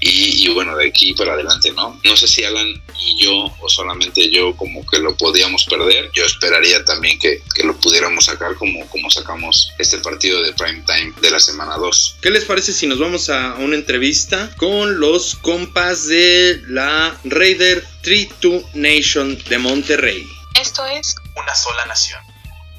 [0.00, 1.98] y, y bueno, de aquí para adelante, ¿no?
[2.04, 6.10] No sé si Alan y yo o solamente yo como que lo podíamos perder.
[6.12, 10.82] Yo esperaría también que, que lo pudiéramos sacar como, como sacamos este partido de prime
[10.86, 12.18] time de la semana 2.
[12.22, 17.84] ¿Qué les parece si nos vamos a una entrevista con los compas de la Raider
[18.04, 20.26] 3-2 Nation de Monterrey?
[20.60, 22.20] Esto es Una sola nación.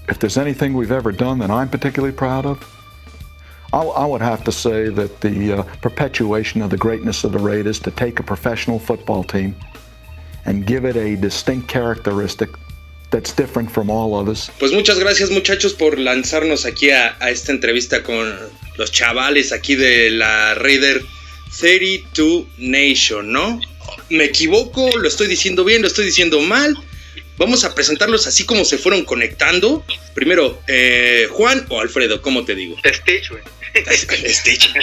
[0.09, 2.59] If there's anything we've ever done that I'm particularly proud of,
[3.71, 7.79] I would have to say that the uh, perpetuation of the greatness of the Raiders
[7.81, 9.55] to take a professional football team
[10.45, 12.49] and give it a distinct characteristic
[13.11, 14.49] that's different from all others.
[14.59, 18.35] Pues muchas gracias muchachos por lanzarnos aquí a, a esta entrevista con
[18.77, 21.01] los chavales aquí de la Raider
[21.59, 23.59] 32 Nation, ¿no?
[24.09, 26.75] Me equivoco, lo estoy diciendo bien, lo estoy diciendo mal.
[27.37, 29.85] Vamos a presentarlos así como se fueron conectando.
[30.13, 32.75] Primero, eh, Juan o Alfredo, ¿cómo te digo?
[32.83, 33.43] Stitch, güey.
[33.89, 34.73] Stitch.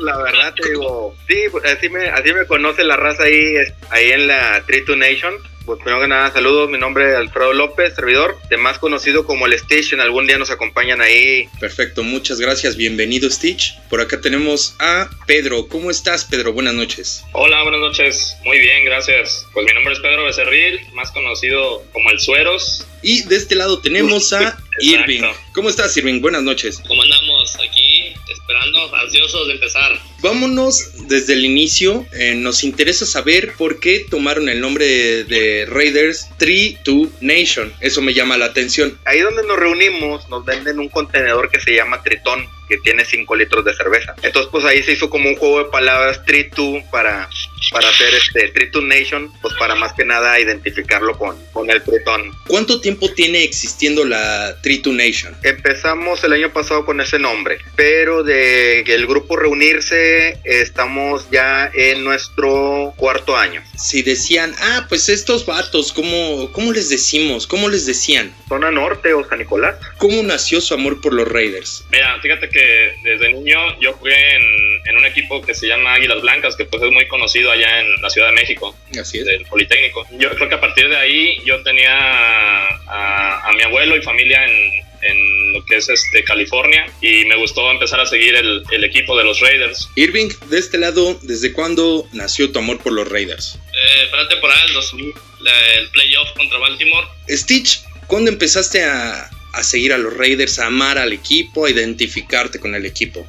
[0.00, 3.56] la verdad te digo, sí, así me, así me conoce la raza ahí,
[3.90, 5.34] ahí en la Tritu Nation.
[5.64, 9.46] Pues primero que nada, saludos, mi nombre es Alfredo López, servidor, de más conocido como
[9.46, 11.48] el Stitch, algún día nos acompañan ahí.
[11.58, 13.78] Perfecto, muchas gracias, bienvenido Stitch.
[13.88, 16.52] Por acá tenemos a Pedro, ¿cómo estás Pedro?
[16.52, 17.24] Buenas noches.
[17.32, 19.46] Hola, buenas noches, muy bien, gracias.
[19.54, 22.86] Pues mi nombre es Pedro Becerril, más conocido como el Sueros.
[23.00, 25.22] Y de este lado tenemos a Irving.
[25.54, 26.20] ¿Cómo estás Irving?
[26.20, 26.78] Buenas noches.
[26.86, 27.54] ¿Cómo andamos?
[27.56, 27.83] Aquí
[28.28, 29.98] esperando, ansiosos de empezar.
[30.24, 32.06] Vámonos desde el inicio.
[32.14, 37.70] Eh, nos interesa saber por qué tomaron el nombre de, de Raiders 3-2 Nation.
[37.82, 38.98] Eso me llama la atención.
[39.04, 43.36] Ahí donde nos reunimos nos venden un contenedor que se llama Tritón que tiene 5
[43.36, 44.14] litros de cerveza.
[44.22, 47.28] Entonces, pues ahí se hizo como un juego de palabras 3-2 para,
[47.70, 52.32] para hacer este 3-2 Nation, pues para más que nada identificarlo con, con el Tritón.
[52.46, 55.36] ¿Cuánto tiempo tiene existiendo la 3-2 Nation?
[55.42, 60.13] Empezamos el año pasado con ese nombre, pero de el grupo reunirse
[60.44, 63.62] estamos ya en nuestro cuarto año.
[63.76, 67.46] Si decían, ah, pues estos vatos, ¿cómo, cómo les decimos?
[67.46, 68.34] ¿Cómo les decían?
[68.48, 69.76] Zona Norte o San Nicolás.
[69.98, 71.84] ¿Cómo nació su amor por los Raiders?
[71.90, 74.42] Mira, fíjate que desde niño yo jugué en,
[74.86, 78.00] en, un equipo que se llama Águilas Blancas, que pues es muy conocido allá en
[78.02, 78.76] la Ciudad de México.
[78.98, 79.26] Así es.
[79.26, 80.06] Del Politécnico.
[80.18, 81.92] Yo creo que a partir de ahí yo tenía
[82.86, 85.33] a, a mi abuelo y familia en, en
[85.74, 89.40] que es este California y me gustó empezar a seguir el, el equipo de los
[89.40, 89.88] Raiders.
[89.96, 93.58] Irving, de este lado, ¿desde cuándo nació tu amor por los Raiders?
[93.72, 97.06] Eh, para la temporada del 2000, la- el playoff contra Baltimore.
[97.28, 102.60] Stitch, ¿cuándo empezaste a, a seguir a los Raiders, a amar al equipo, a identificarte
[102.60, 103.26] con el equipo?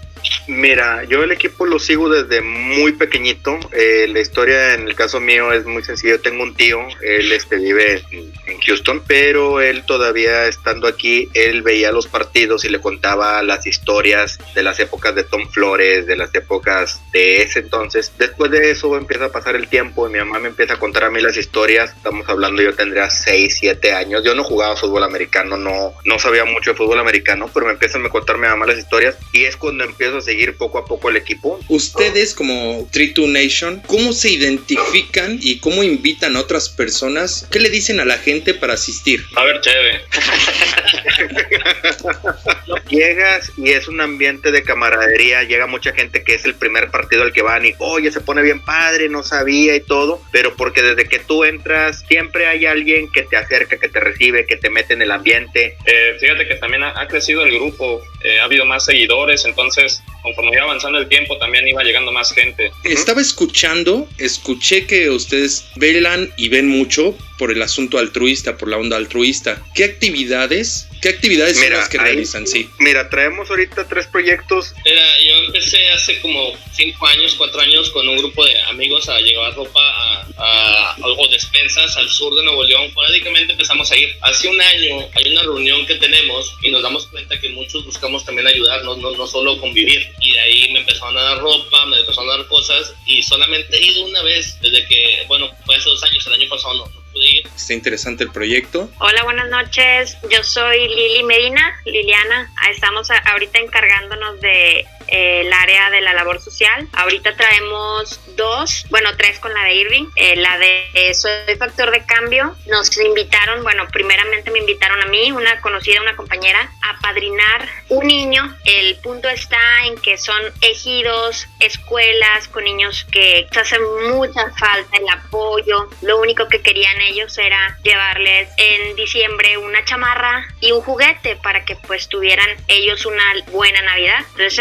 [0.47, 3.59] Mira, yo el equipo lo sigo desde muy pequeñito.
[3.71, 6.17] Eh, la historia en el caso mío es muy sencilla.
[6.17, 11.61] Tengo un tío, él este, vive en, en Houston, pero él todavía estando aquí, él
[11.61, 16.15] veía los partidos y le contaba las historias de las épocas de Tom Flores, de
[16.15, 18.11] las épocas de ese entonces.
[18.17, 21.05] Después de eso empieza a pasar el tiempo y mi mamá me empieza a contar
[21.05, 21.91] a mí las historias.
[21.95, 24.23] Estamos hablando, yo tendría 6, 7 años.
[24.23, 28.05] Yo no jugaba fútbol americano, no, no sabía mucho de fútbol americano, pero me empiezan
[28.05, 31.09] a contar mi mamá las historias y es cuando empiezo a seguir poco a poco
[31.09, 31.59] el equipo.
[31.69, 37.47] Ustedes como Tree Two Nation, ¿cómo se identifican y cómo invitan a otras personas?
[37.51, 39.23] ¿Qué le dicen a la gente para asistir?
[39.35, 40.01] A ver, chévere.
[42.89, 47.23] Llegas y es un ambiente de camaradería, llega mucha gente que es el primer partido
[47.23, 50.81] al que van y, oye, se pone bien padre, no sabía y todo, pero porque
[50.81, 54.69] desde que tú entras siempre hay alguien que te acerca, que te recibe, que te
[54.69, 55.77] mete en el ambiente.
[55.85, 60.01] Eh, fíjate que también ha, ha crecido el grupo, eh, ha habido más seguidores, entonces
[60.25, 62.71] conforme iba avanzando el tiempo también iba llegando más gente.
[62.83, 68.77] Estaba escuchando, escuché que ustedes velan y ven mucho por el asunto altruista, por la
[68.77, 69.61] onda altruista.
[69.75, 72.47] ¿Qué actividades, qué actividades son Mira, las que ahí- realizan?
[72.47, 72.69] Sí.
[72.79, 74.73] Mira, traemos ahorita tres proyectos.
[74.85, 79.19] Era, yo empecé hace como 5 años, 4 años con un grupo de amigos a
[79.19, 82.91] llevar ropa a, a- o despensas al sur de Nuevo León.
[82.93, 84.15] Prácticamente empezamos a ir.
[84.21, 88.25] Hace un año hay una reunión que tenemos y nos damos cuenta que muchos buscamos
[88.25, 90.07] también ayudarnos, no, no solo convivir.
[90.21, 93.75] Y de ahí me empezaron a dar ropa, me empezaron a dar cosas y solamente
[93.77, 97.04] he ido una vez desde que, bueno, fue hace dos años, el año pasado no,
[97.15, 98.89] Está interesante el proyecto.
[98.99, 100.17] Hola, buenas noches.
[100.29, 102.51] Yo soy Lili Medina, Liliana.
[102.71, 106.87] Estamos a- ahorita encargándonos de el área de la labor social.
[106.93, 110.05] Ahorita traemos dos, bueno, tres con la de Irving.
[110.15, 112.55] Eh, la de eh, Soy Factor de Cambio.
[112.67, 118.07] Nos invitaron, bueno, primeramente me invitaron a mí, una conocida, una compañera, a padrinar un
[118.07, 118.55] niño.
[118.65, 125.09] El punto está en que son ejidos, escuelas con niños que hacen mucha falta el
[125.09, 125.89] apoyo.
[126.01, 131.65] Lo único que querían ellos era llevarles en diciembre una chamarra y un juguete para
[131.65, 134.19] que pues tuvieran ellos una buena Navidad.
[134.31, 134.55] Entonces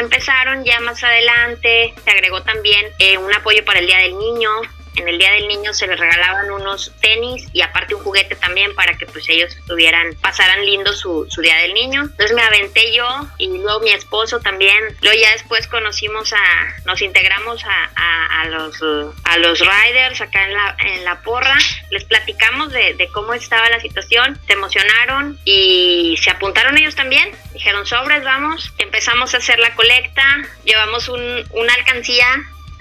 [0.64, 4.50] ya más adelante, se agregó también eh, un apoyo para el Día del Niño.
[4.96, 8.74] En el Día del Niño se les regalaban unos tenis y aparte un juguete también
[8.74, 12.02] para que pues ellos estuvieran, pasaran lindo su, su Día del Niño.
[12.02, 13.06] Entonces me aventé yo
[13.38, 14.78] y luego mi esposo también.
[15.02, 16.38] Luego ya después conocimos a,
[16.84, 18.76] nos integramos a, a- a los,
[19.24, 21.56] a los riders acá en la, en la porra.
[21.90, 27.30] Les platicamos de, de cómo estaba la situación, se emocionaron y se apuntaron ellos también.
[27.52, 28.72] Dijeron sobres, vamos.
[28.78, 30.22] Empezamos a hacer la colecta,
[30.64, 32.26] llevamos un, una alcancía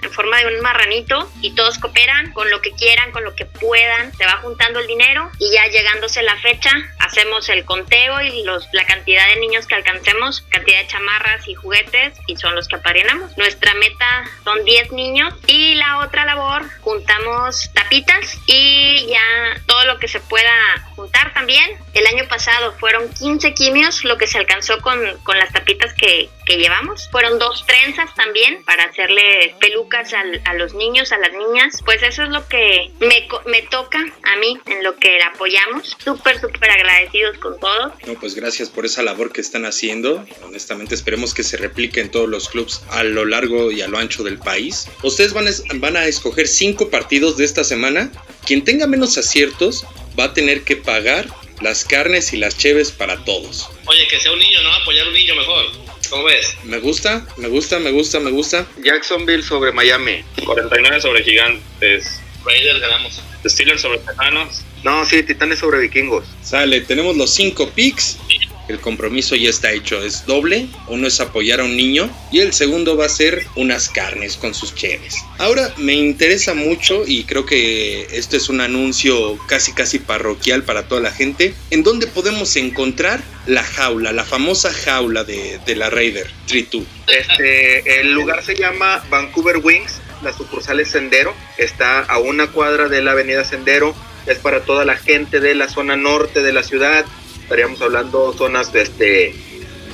[0.04, 3.46] en forma de un marranito y todos cooperan con lo que quieran, con lo que
[3.46, 6.70] puedan, se va juntando el dinero y ya llegándose la fecha
[7.04, 11.54] hacemos el conteo y los, la cantidad de niños que alcancemos, cantidad de chamarras y
[11.54, 13.36] juguetes y son los que apadrinamos.
[13.36, 19.98] Nuestra meta son 10 niños y la otra labor juntamos tapitas y ya todo lo
[19.98, 20.52] que se pueda
[20.96, 21.78] juntar también.
[21.92, 26.28] El año pasado fueron 15 quimios lo que se alcanzó con, con las tapitas que,
[26.46, 27.08] que llevamos.
[27.10, 29.54] Fueron dos trenzas también para hacerle
[29.94, 31.80] al- a los niños, a las niñas.
[31.84, 35.96] Pues eso es lo que me, me toca a mí, en lo que apoyamos.
[36.02, 37.92] Súper, súper agradecidos con todos.
[38.06, 40.24] No, pues gracias por esa labor que están haciendo.
[40.42, 43.98] Honestamente, esperemos que se replique en todos los clubs a lo largo y a lo
[43.98, 44.88] ancho del país.
[45.02, 48.10] Ustedes van a, es- van a escoger cinco partidos de esta semana.
[48.46, 49.84] Quien tenga menos aciertos
[50.18, 51.26] va a tener que pagar
[51.62, 53.68] las carnes y las cheves para todos.
[53.86, 54.72] Oye, que sea un niño, ¿no?
[54.74, 55.64] Apoyar a un niño mejor.
[56.08, 56.54] ¿Cómo ves?
[56.64, 58.66] Me gusta, me gusta, me gusta, me gusta.
[58.82, 60.24] Jacksonville sobre Miami.
[60.44, 63.22] 49 sobre Gigantes, Raiders ganamos.
[63.46, 66.24] Steelers sobre Tejanos, No, sí, Titanes sobre Vikingos.
[66.42, 68.18] Sale, tenemos los cinco picks.
[68.68, 70.68] El compromiso ya está hecho, es doble.
[70.88, 74.54] Uno es apoyar a un niño y el segundo va a ser unas carnes con
[74.54, 75.14] sus cheves.
[75.38, 80.88] Ahora me interesa mucho y creo que esto es un anuncio casi casi parroquial para
[80.88, 81.54] toda la gente.
[81.70, 86.84] ¿En dónde podemos encontrar la jaula, la famosa jaula de, la Raider 3-2?
[87.08, 92.88] Este, el lugar se llama Vancouver Wings, la sucursal es Sendero, está a una cuadra
[92.88, 93.94] de la avenida Sendero,
[94.26, 97.04] es para toda la gente de la zona norte de la ciudad,
[97.44, 99.34] estaríamos hablando zonas de este,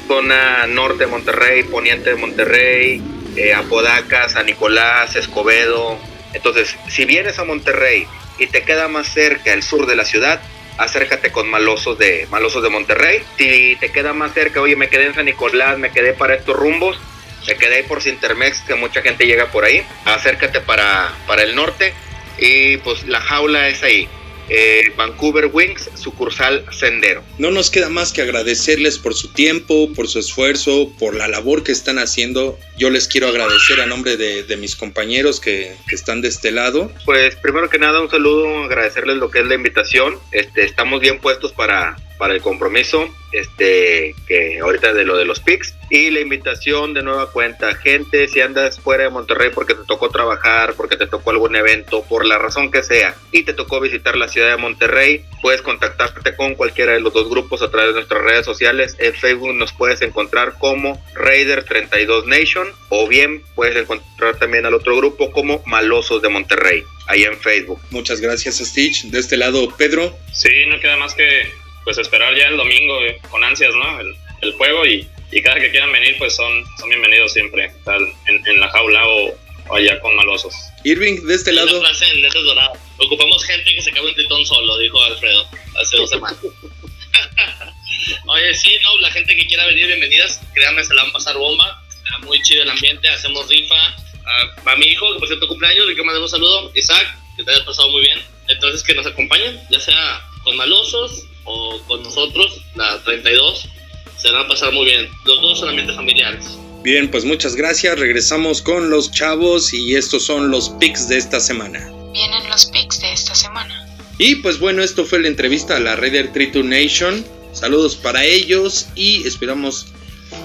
[0.08, 3.02] zona norte de Monterrey, poniente de Monterrey,
[3.36, 5.98] eh, Apodaca, San Nicolás, Escobedo,
[6.32, 8.06] entonces si vienes a Monterrey
[8.38, 10.40] y te queda más cerca el sur de la ciudad,
[10.78, 13.22] acércate con Malosos de Malosos de Monterrey.
[13.36, 16.56] Si te queda más cerca, oye, me quedé en San Nicolás, me quedé para estos
[16.56, 16.98] rumbos,
[17.46, 19.84] me quedé ahí por Cintermex, que mucha gente llega por ahí.
[20.06, 21.92] Acércate para, para el norte
[22.38, 24.08] y pues la jaula es ahí.
[24.52, 27.22] Eh, Vancouver Wings, sucursal Sendero.
[27.38, 31.62] No nos queda más que agradecerles por su tiempo, por su esfuerzo, por la labor
[31.62, 32.58] que están haciendo.
[32.76, 36.50] Yo les quiero agradecer a nombre de, de mis compañeros que, que, están de este
[36.50, 36.90] lado.
[37.04, 40.18] Pues primero que nada un saludo, agradecerles lo que es la invitación.
[40.32, 45.40] Este, estamos bien puestos para, para el compromiso, este, que ahorita de lo de los
[45.40, 45.74] PICs.
[45.88, 50.11] Y la invitación de nueva cuenta, gente, si andas fuera de Monterrey porque te tocó
[50.11, 54.16] trabajar, porque te tocó algún evento, por la razón que sea, y te tocó visitar
[54.16, 57.94] la ciudad de Monterrey, puedes contactarte con cualquiera de los dos grupos a través de
[57.94, 58.96] nuestras redes sociales.
[58.98, 64.75] En Facebook nos puedes encontrar como Raider 32 Nation, o bien puedes encontrar también al
[64.75, 67.81] otro grupo como Malosos de Monterrey, ahí en Facebook.
[67.90, 69.04] Muchas gracias, Stitch.
[69.04, 70.14] De este lado, Pedro.
[70.35, 71.50] Sí, no queda más que
[71.90, 73.98] pues esperar ya el domingo eh, con ansias, ¿no?
[73.98, 78.00] El, el juego y, y, cada que quieran venir, pues son, son bienvenidos siempre, tal,
[78.28, 79.36] en, en, la jaula o,
[79.68, 80.54] o, allá con malosos.
[80.84, 81.80] Irving, de este lado.
[81.80, 82.78] Frase en letras doradas.
[82.98, 85.48] Ocupamos gente que se cabe un tritón solo, dijo Alfredo
[85.80, 86.38] hace dos semanas.
[88.26, 90.40] Oye, sí, no, la gente que quiera venir, bienvenidas.
[90.54, 91.82] Créanme, se la van a pasar bomba.
[91.88, 93.96] Está muy chido el ambiente, hacemos rifa.
[94.14, 96.70] Uh, a mi hijo, que por cierto cumpleaños, le quiero mandar un saludo.
[96.76, 98.20] Isaac, que te hayas pasado muy bien.
[98.46, 103.69] Entonces, que nos acompañen, ya sea con malosos o con nosotros, la 32,
[104.17, 105.09] se van a pasar muy bien.
[105.25, 106.44] Los dos son ambientes familiares.
[106.83, 107.98] Bien, pues muchas gracias.
[107.98, 111.90] Regresamos con los chavos y estos son los picks de esta semana.
[112.13, 113.87] Vienen los picks de esta semana.
[114.19, 117.25] Y pues bueno, esto fue la entrevista a la Raider 32 Nation.
[117.53, 119.87] Saludos para ellos y esperamos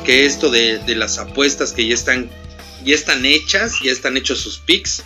[0.06, 2.30] que esto de, de, las apuestas que ya están,
[2.84, 5.04] ya están hechas, ya están hechos sus picks,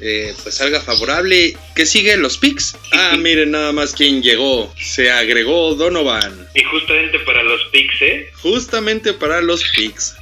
[0.00, 1.56] eh, pues salga favorable.
[1.74, 2.16] ¿Qué sigue?
[2.16, 2.76] Los picks.
[2.92, 4.72] Ah, miren nada más quién llegó.
[4.78, 6.48] Se agregó Donovan.
[6.54, 8.30] Y justamente para los picks, ¿eh?
[8.34, 10.16] Justamente para los picks.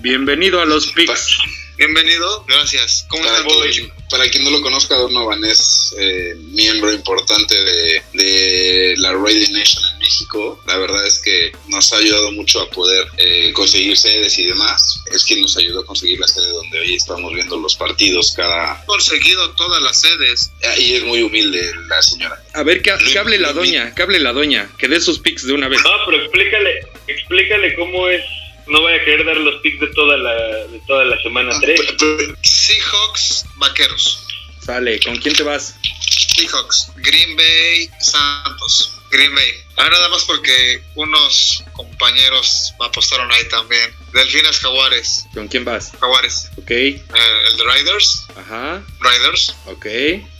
[0.00, 1.38] Bienvenido a los picks.
[1.76, 3.06] Bienvenido, gracias.
[3.08, 8.94] ¿Cómo para, están para quien no lo conozca, Donovan es eh, miembro importante de, de
[8.96, 10.58] la Radio Nation en México.
[10.66, 15.02] La verdad es que nos ha ayudado mucho a poder eh, conseguir sedes y demás.
[15.12, 18.82] Es quien nos ayudó a conseguir la sede donde hoy estamos viendo los partidos cada...
[18.86, 20.50] Conseguido todas las sedes.
[20.78, 22.42] Y es muy humilde la señora.
[22.54, 25.46] A ver, que, que hable la doña, que hable la doña, que dé sus pics
[25.46, 25.82] de una vez.
[25.84, 28.22] No, pero explícale, explícale cómo es
[28.66, 30.34] no voy a querer dar los picks de toda la,
[30.66, 31.80] de toda la semana Ah, 3.
[32.42, 34.26] Seahawks, Vaqueros.
[34.60, 35.74] Sale, ¿con quién te vas?
[36.36, 38.97] Seahawks, Green Bay, Santos.
[39.10, 39.50] Green Bay.
[39.76, 43.94] Ah, nada más porque unos compañeros apostaron ahí también.
[44.12, 45.24] Delfines Jaguares.
[45.34, 45.92] ¿Con quién vas?
[46.00, 46.48] Jaguares.
[46.56, 46.70] Ok.
[46.70, 47.02] Eh,
[47.50, 48.26] el de Riders.
[48.36, 48.82] Ajá.
[49.00, 49.54] Riders.
[49.66, 49.86] Ok.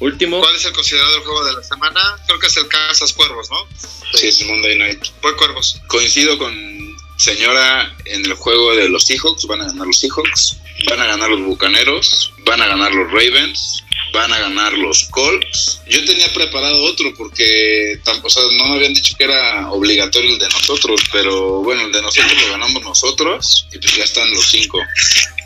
[0.00, 0.40] Último.
[0.40, 2.00] ¿Cuál es el considerado el juego de la semana?
[2.26, 3.66] Creo que es el Casas Cuervos, ¿no?
[4.12, 5.06] Sí, es Monday Night.
[5.20, 5.80] Fue Cuervos.
[5.86, 9.46] Coincido con señora en el juego de los Seahawks.
[9.46, 10.56] Van a ganar los Seahawks.
[10.86, 12.32] Van a ganar los Bucaneros.
[12.44, 13.84] Van a ganar los Ravens.
[14.12, 15.80] Van a ganar los Colts.
[15.88, 20.38] Yo tenía preparado otro porque o sea, no me habían dicho que era obligatorio el
[20.38, 24.44] de nosotros, pero bueno, el de nosotros lo ganamos nosotros y pues ya están los
[24.46, 24.78] cinco.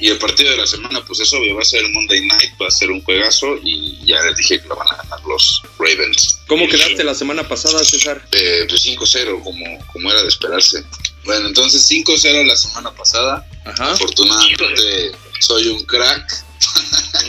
[0.01, 2.51] Y el partido de la semana, pues es obvio, va a ser el Monday Night,
[2.61, 5.63] va a ser un juegazo y ya les dije que lo van a ganar los
[5.79, 6.41] Ravens.
[6.47, 8.27] ¿Cómo quedaste la semana pasada, César?
[8.33, 10.85] Eh, pues 5-0, como, como era de esperarse.
[11.25, 13.47] Bueno, entonces 5-0 la semana pasada.
[13.65, 13.93] Ajá.
[13.93, 15.13] Afortunadamente
[15.43, 16.45] soy un crack.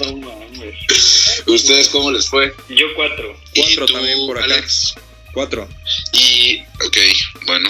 [0.05, 0.75] No mames.
[1.45, 2.55] ¿Ustedes cómo les fue?
[2.69, 3.35] Yo cuatro.
[3.55, 4.45] Cuatro tú, también por acá.
[4.45, 4.95] Alex?
[5.33, 5.67] Cuatro.
[6.13, 6.97] Y, ok,
[7.45, 7.69] bueno.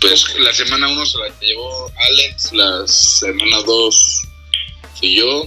[0.00, 4.22] Pues la semana 1 se la llevó Alex, la semana 2
[4.98, 5.46] fui yo.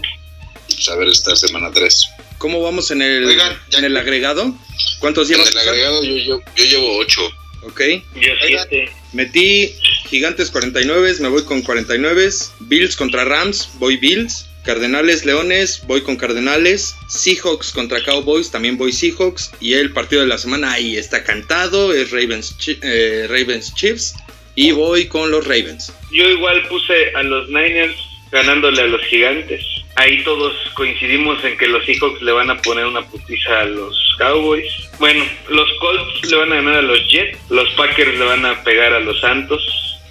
[0.68, 2.02] Y pues a ver esta semana 3.
[2.38, 4.54] ¿Cómo vamos en el, Oigan, en el agregado?
[5.00, 5.48] ¿Cuántos En llevas?
[5.50, 5.70] el César?
[5.70, 7.22] agregado yo, yo, yo llevo 8.
[7.66, 7.82] Ok.
[8.16, 8.90] Yo siete.
[9.14, 9.74] Metí
[10.10, 12.30] Gigantes 49, me voy con 49.
[12.62, 14.50] Bills contra Rams, voy Bills.
[14.64, 16.96] Cardenales Leones, voy con Cardenales.
[17.10, 19.52] Seahawks contra Cowboys, también voy Seahawks.
[19.60, 24.16] Y el partido de la semana ahí está cantado, es Ravens, eh, Ravens Chiefs.
[24.56, 25.92] Y voy con los Ravens.
[26.12, 27.96] Yo igual puse a los Niners
[28.32, 29.66] ganándole a los gigantes.
[29.96, 34.16] Ahí todos coincidimos en que los Seahawks le van a poner una putiza a los
[34.18, 34.72] Cowboys.
[35.00, 38.64] Bueno, los Colts le van a ganar a los Jets, los Packers le van a
[38.64, 39.62] pegar a los Santos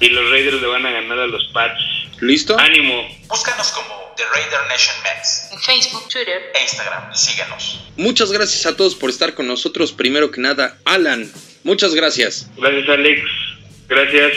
[0.01, 1.83] y los Raiders le van a ganar a los Pats.
[2.21, 2.57] ¿Listo?
[2.59, 3.09] Ánimo.
[3.27, 7.81] Búscanos como The Raider Nation Mex En Facebook, Twitter, e Instagram y síguenos.
[7.97, 9.93] Muchas gracias a todos por estar con nosotros.
[9.93, 11.31] Primero que nada, Alan,
[11.65, 12.49] muchas gracias.
[12.57, 13.23] Gracias Alex,
[13.89, 14.33] gracias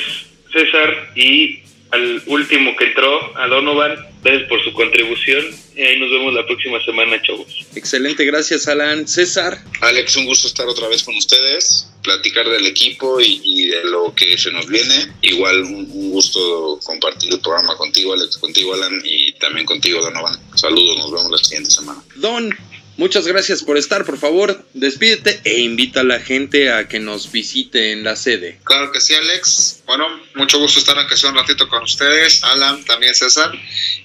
[0.52, 3.96] César y al último que entró, a Donovan.
[4.26, 5.46] Gracias por su contribución
[5.76, 7.64] y ahí nos vemos la próxima semana, chavos.
[7.76, 9.08] Excelente, gracias Alan.
[9.08, 9.64] César.
[9.82, 14.16] Alex, un gusto estar otra vez con ustedes, platicar del equipo y, y de lo
[14.16, 15.14] que se nos viene.
[15.22, 20.40] Igual un, un, gusto compartir el programa contigo, Alex, contigo, Alan, y también contigo, Donovan.
[20.56, 22.02] Saludos, nos vemos la siguiente semana.
[22.16, 22.50] Don,
[22.98, 27.30] Muchas gracias por estar, por favor, despídete e invita a la gente a que nos
[27.32, 28.60] visite en la sede.
[28.64, 29.84] Claro que sí, Alex.
[29.86, 33.52] Bueno, mucho gusto estar sea un ratito con ustedes, Alan, también César.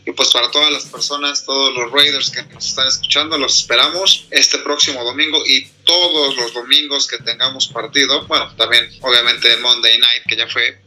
[0.05, 4.27] Y pues para todas las personas, todos los Raiders que nos están escuchando, los esperamos
[4.31, 8.27] este próximo domingo y todos los domingos que tengamos partido.
[8.27, 10.81] Bueno, también obviamente Monday Night que ya fue,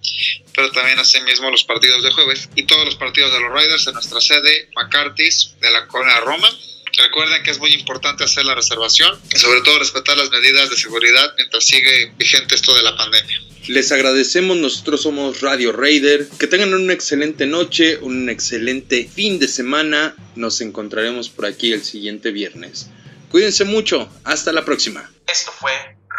[0.54, 3.88] pero también así mismo los partidos de jueves y todos los partidos de los Raiders
[3.88, 6.50] en nuestra sede McCarthy's de la Colonia Roma.
[6.98, 10.78] Recuerden que es muy importante hacer la reservación y sobre todo respetar las medidas de
[10.78, 13.42] seguridad mientras sigue vigente esto de la pandemia.
[13.68, 16.28] Les agradecemos, nosotros somos Radio Raider.
[16.38, 20.16] Que tengan una excelente noche, un excelente fin de semana.
[20.36, 22.90] Nos encontraremos por aquí el siguiente viernes.
[23.32, 25.10] Cuídense mucho, hasta la próxima.
[25.28, 25.72] Esto fue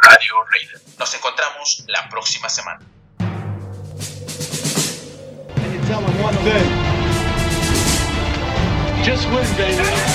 [0.02, 0.80] Radio Raider.
[0.98, 2.80] Nos encontramos la próxima semana.
[9.04, 10.13] Just win, baby.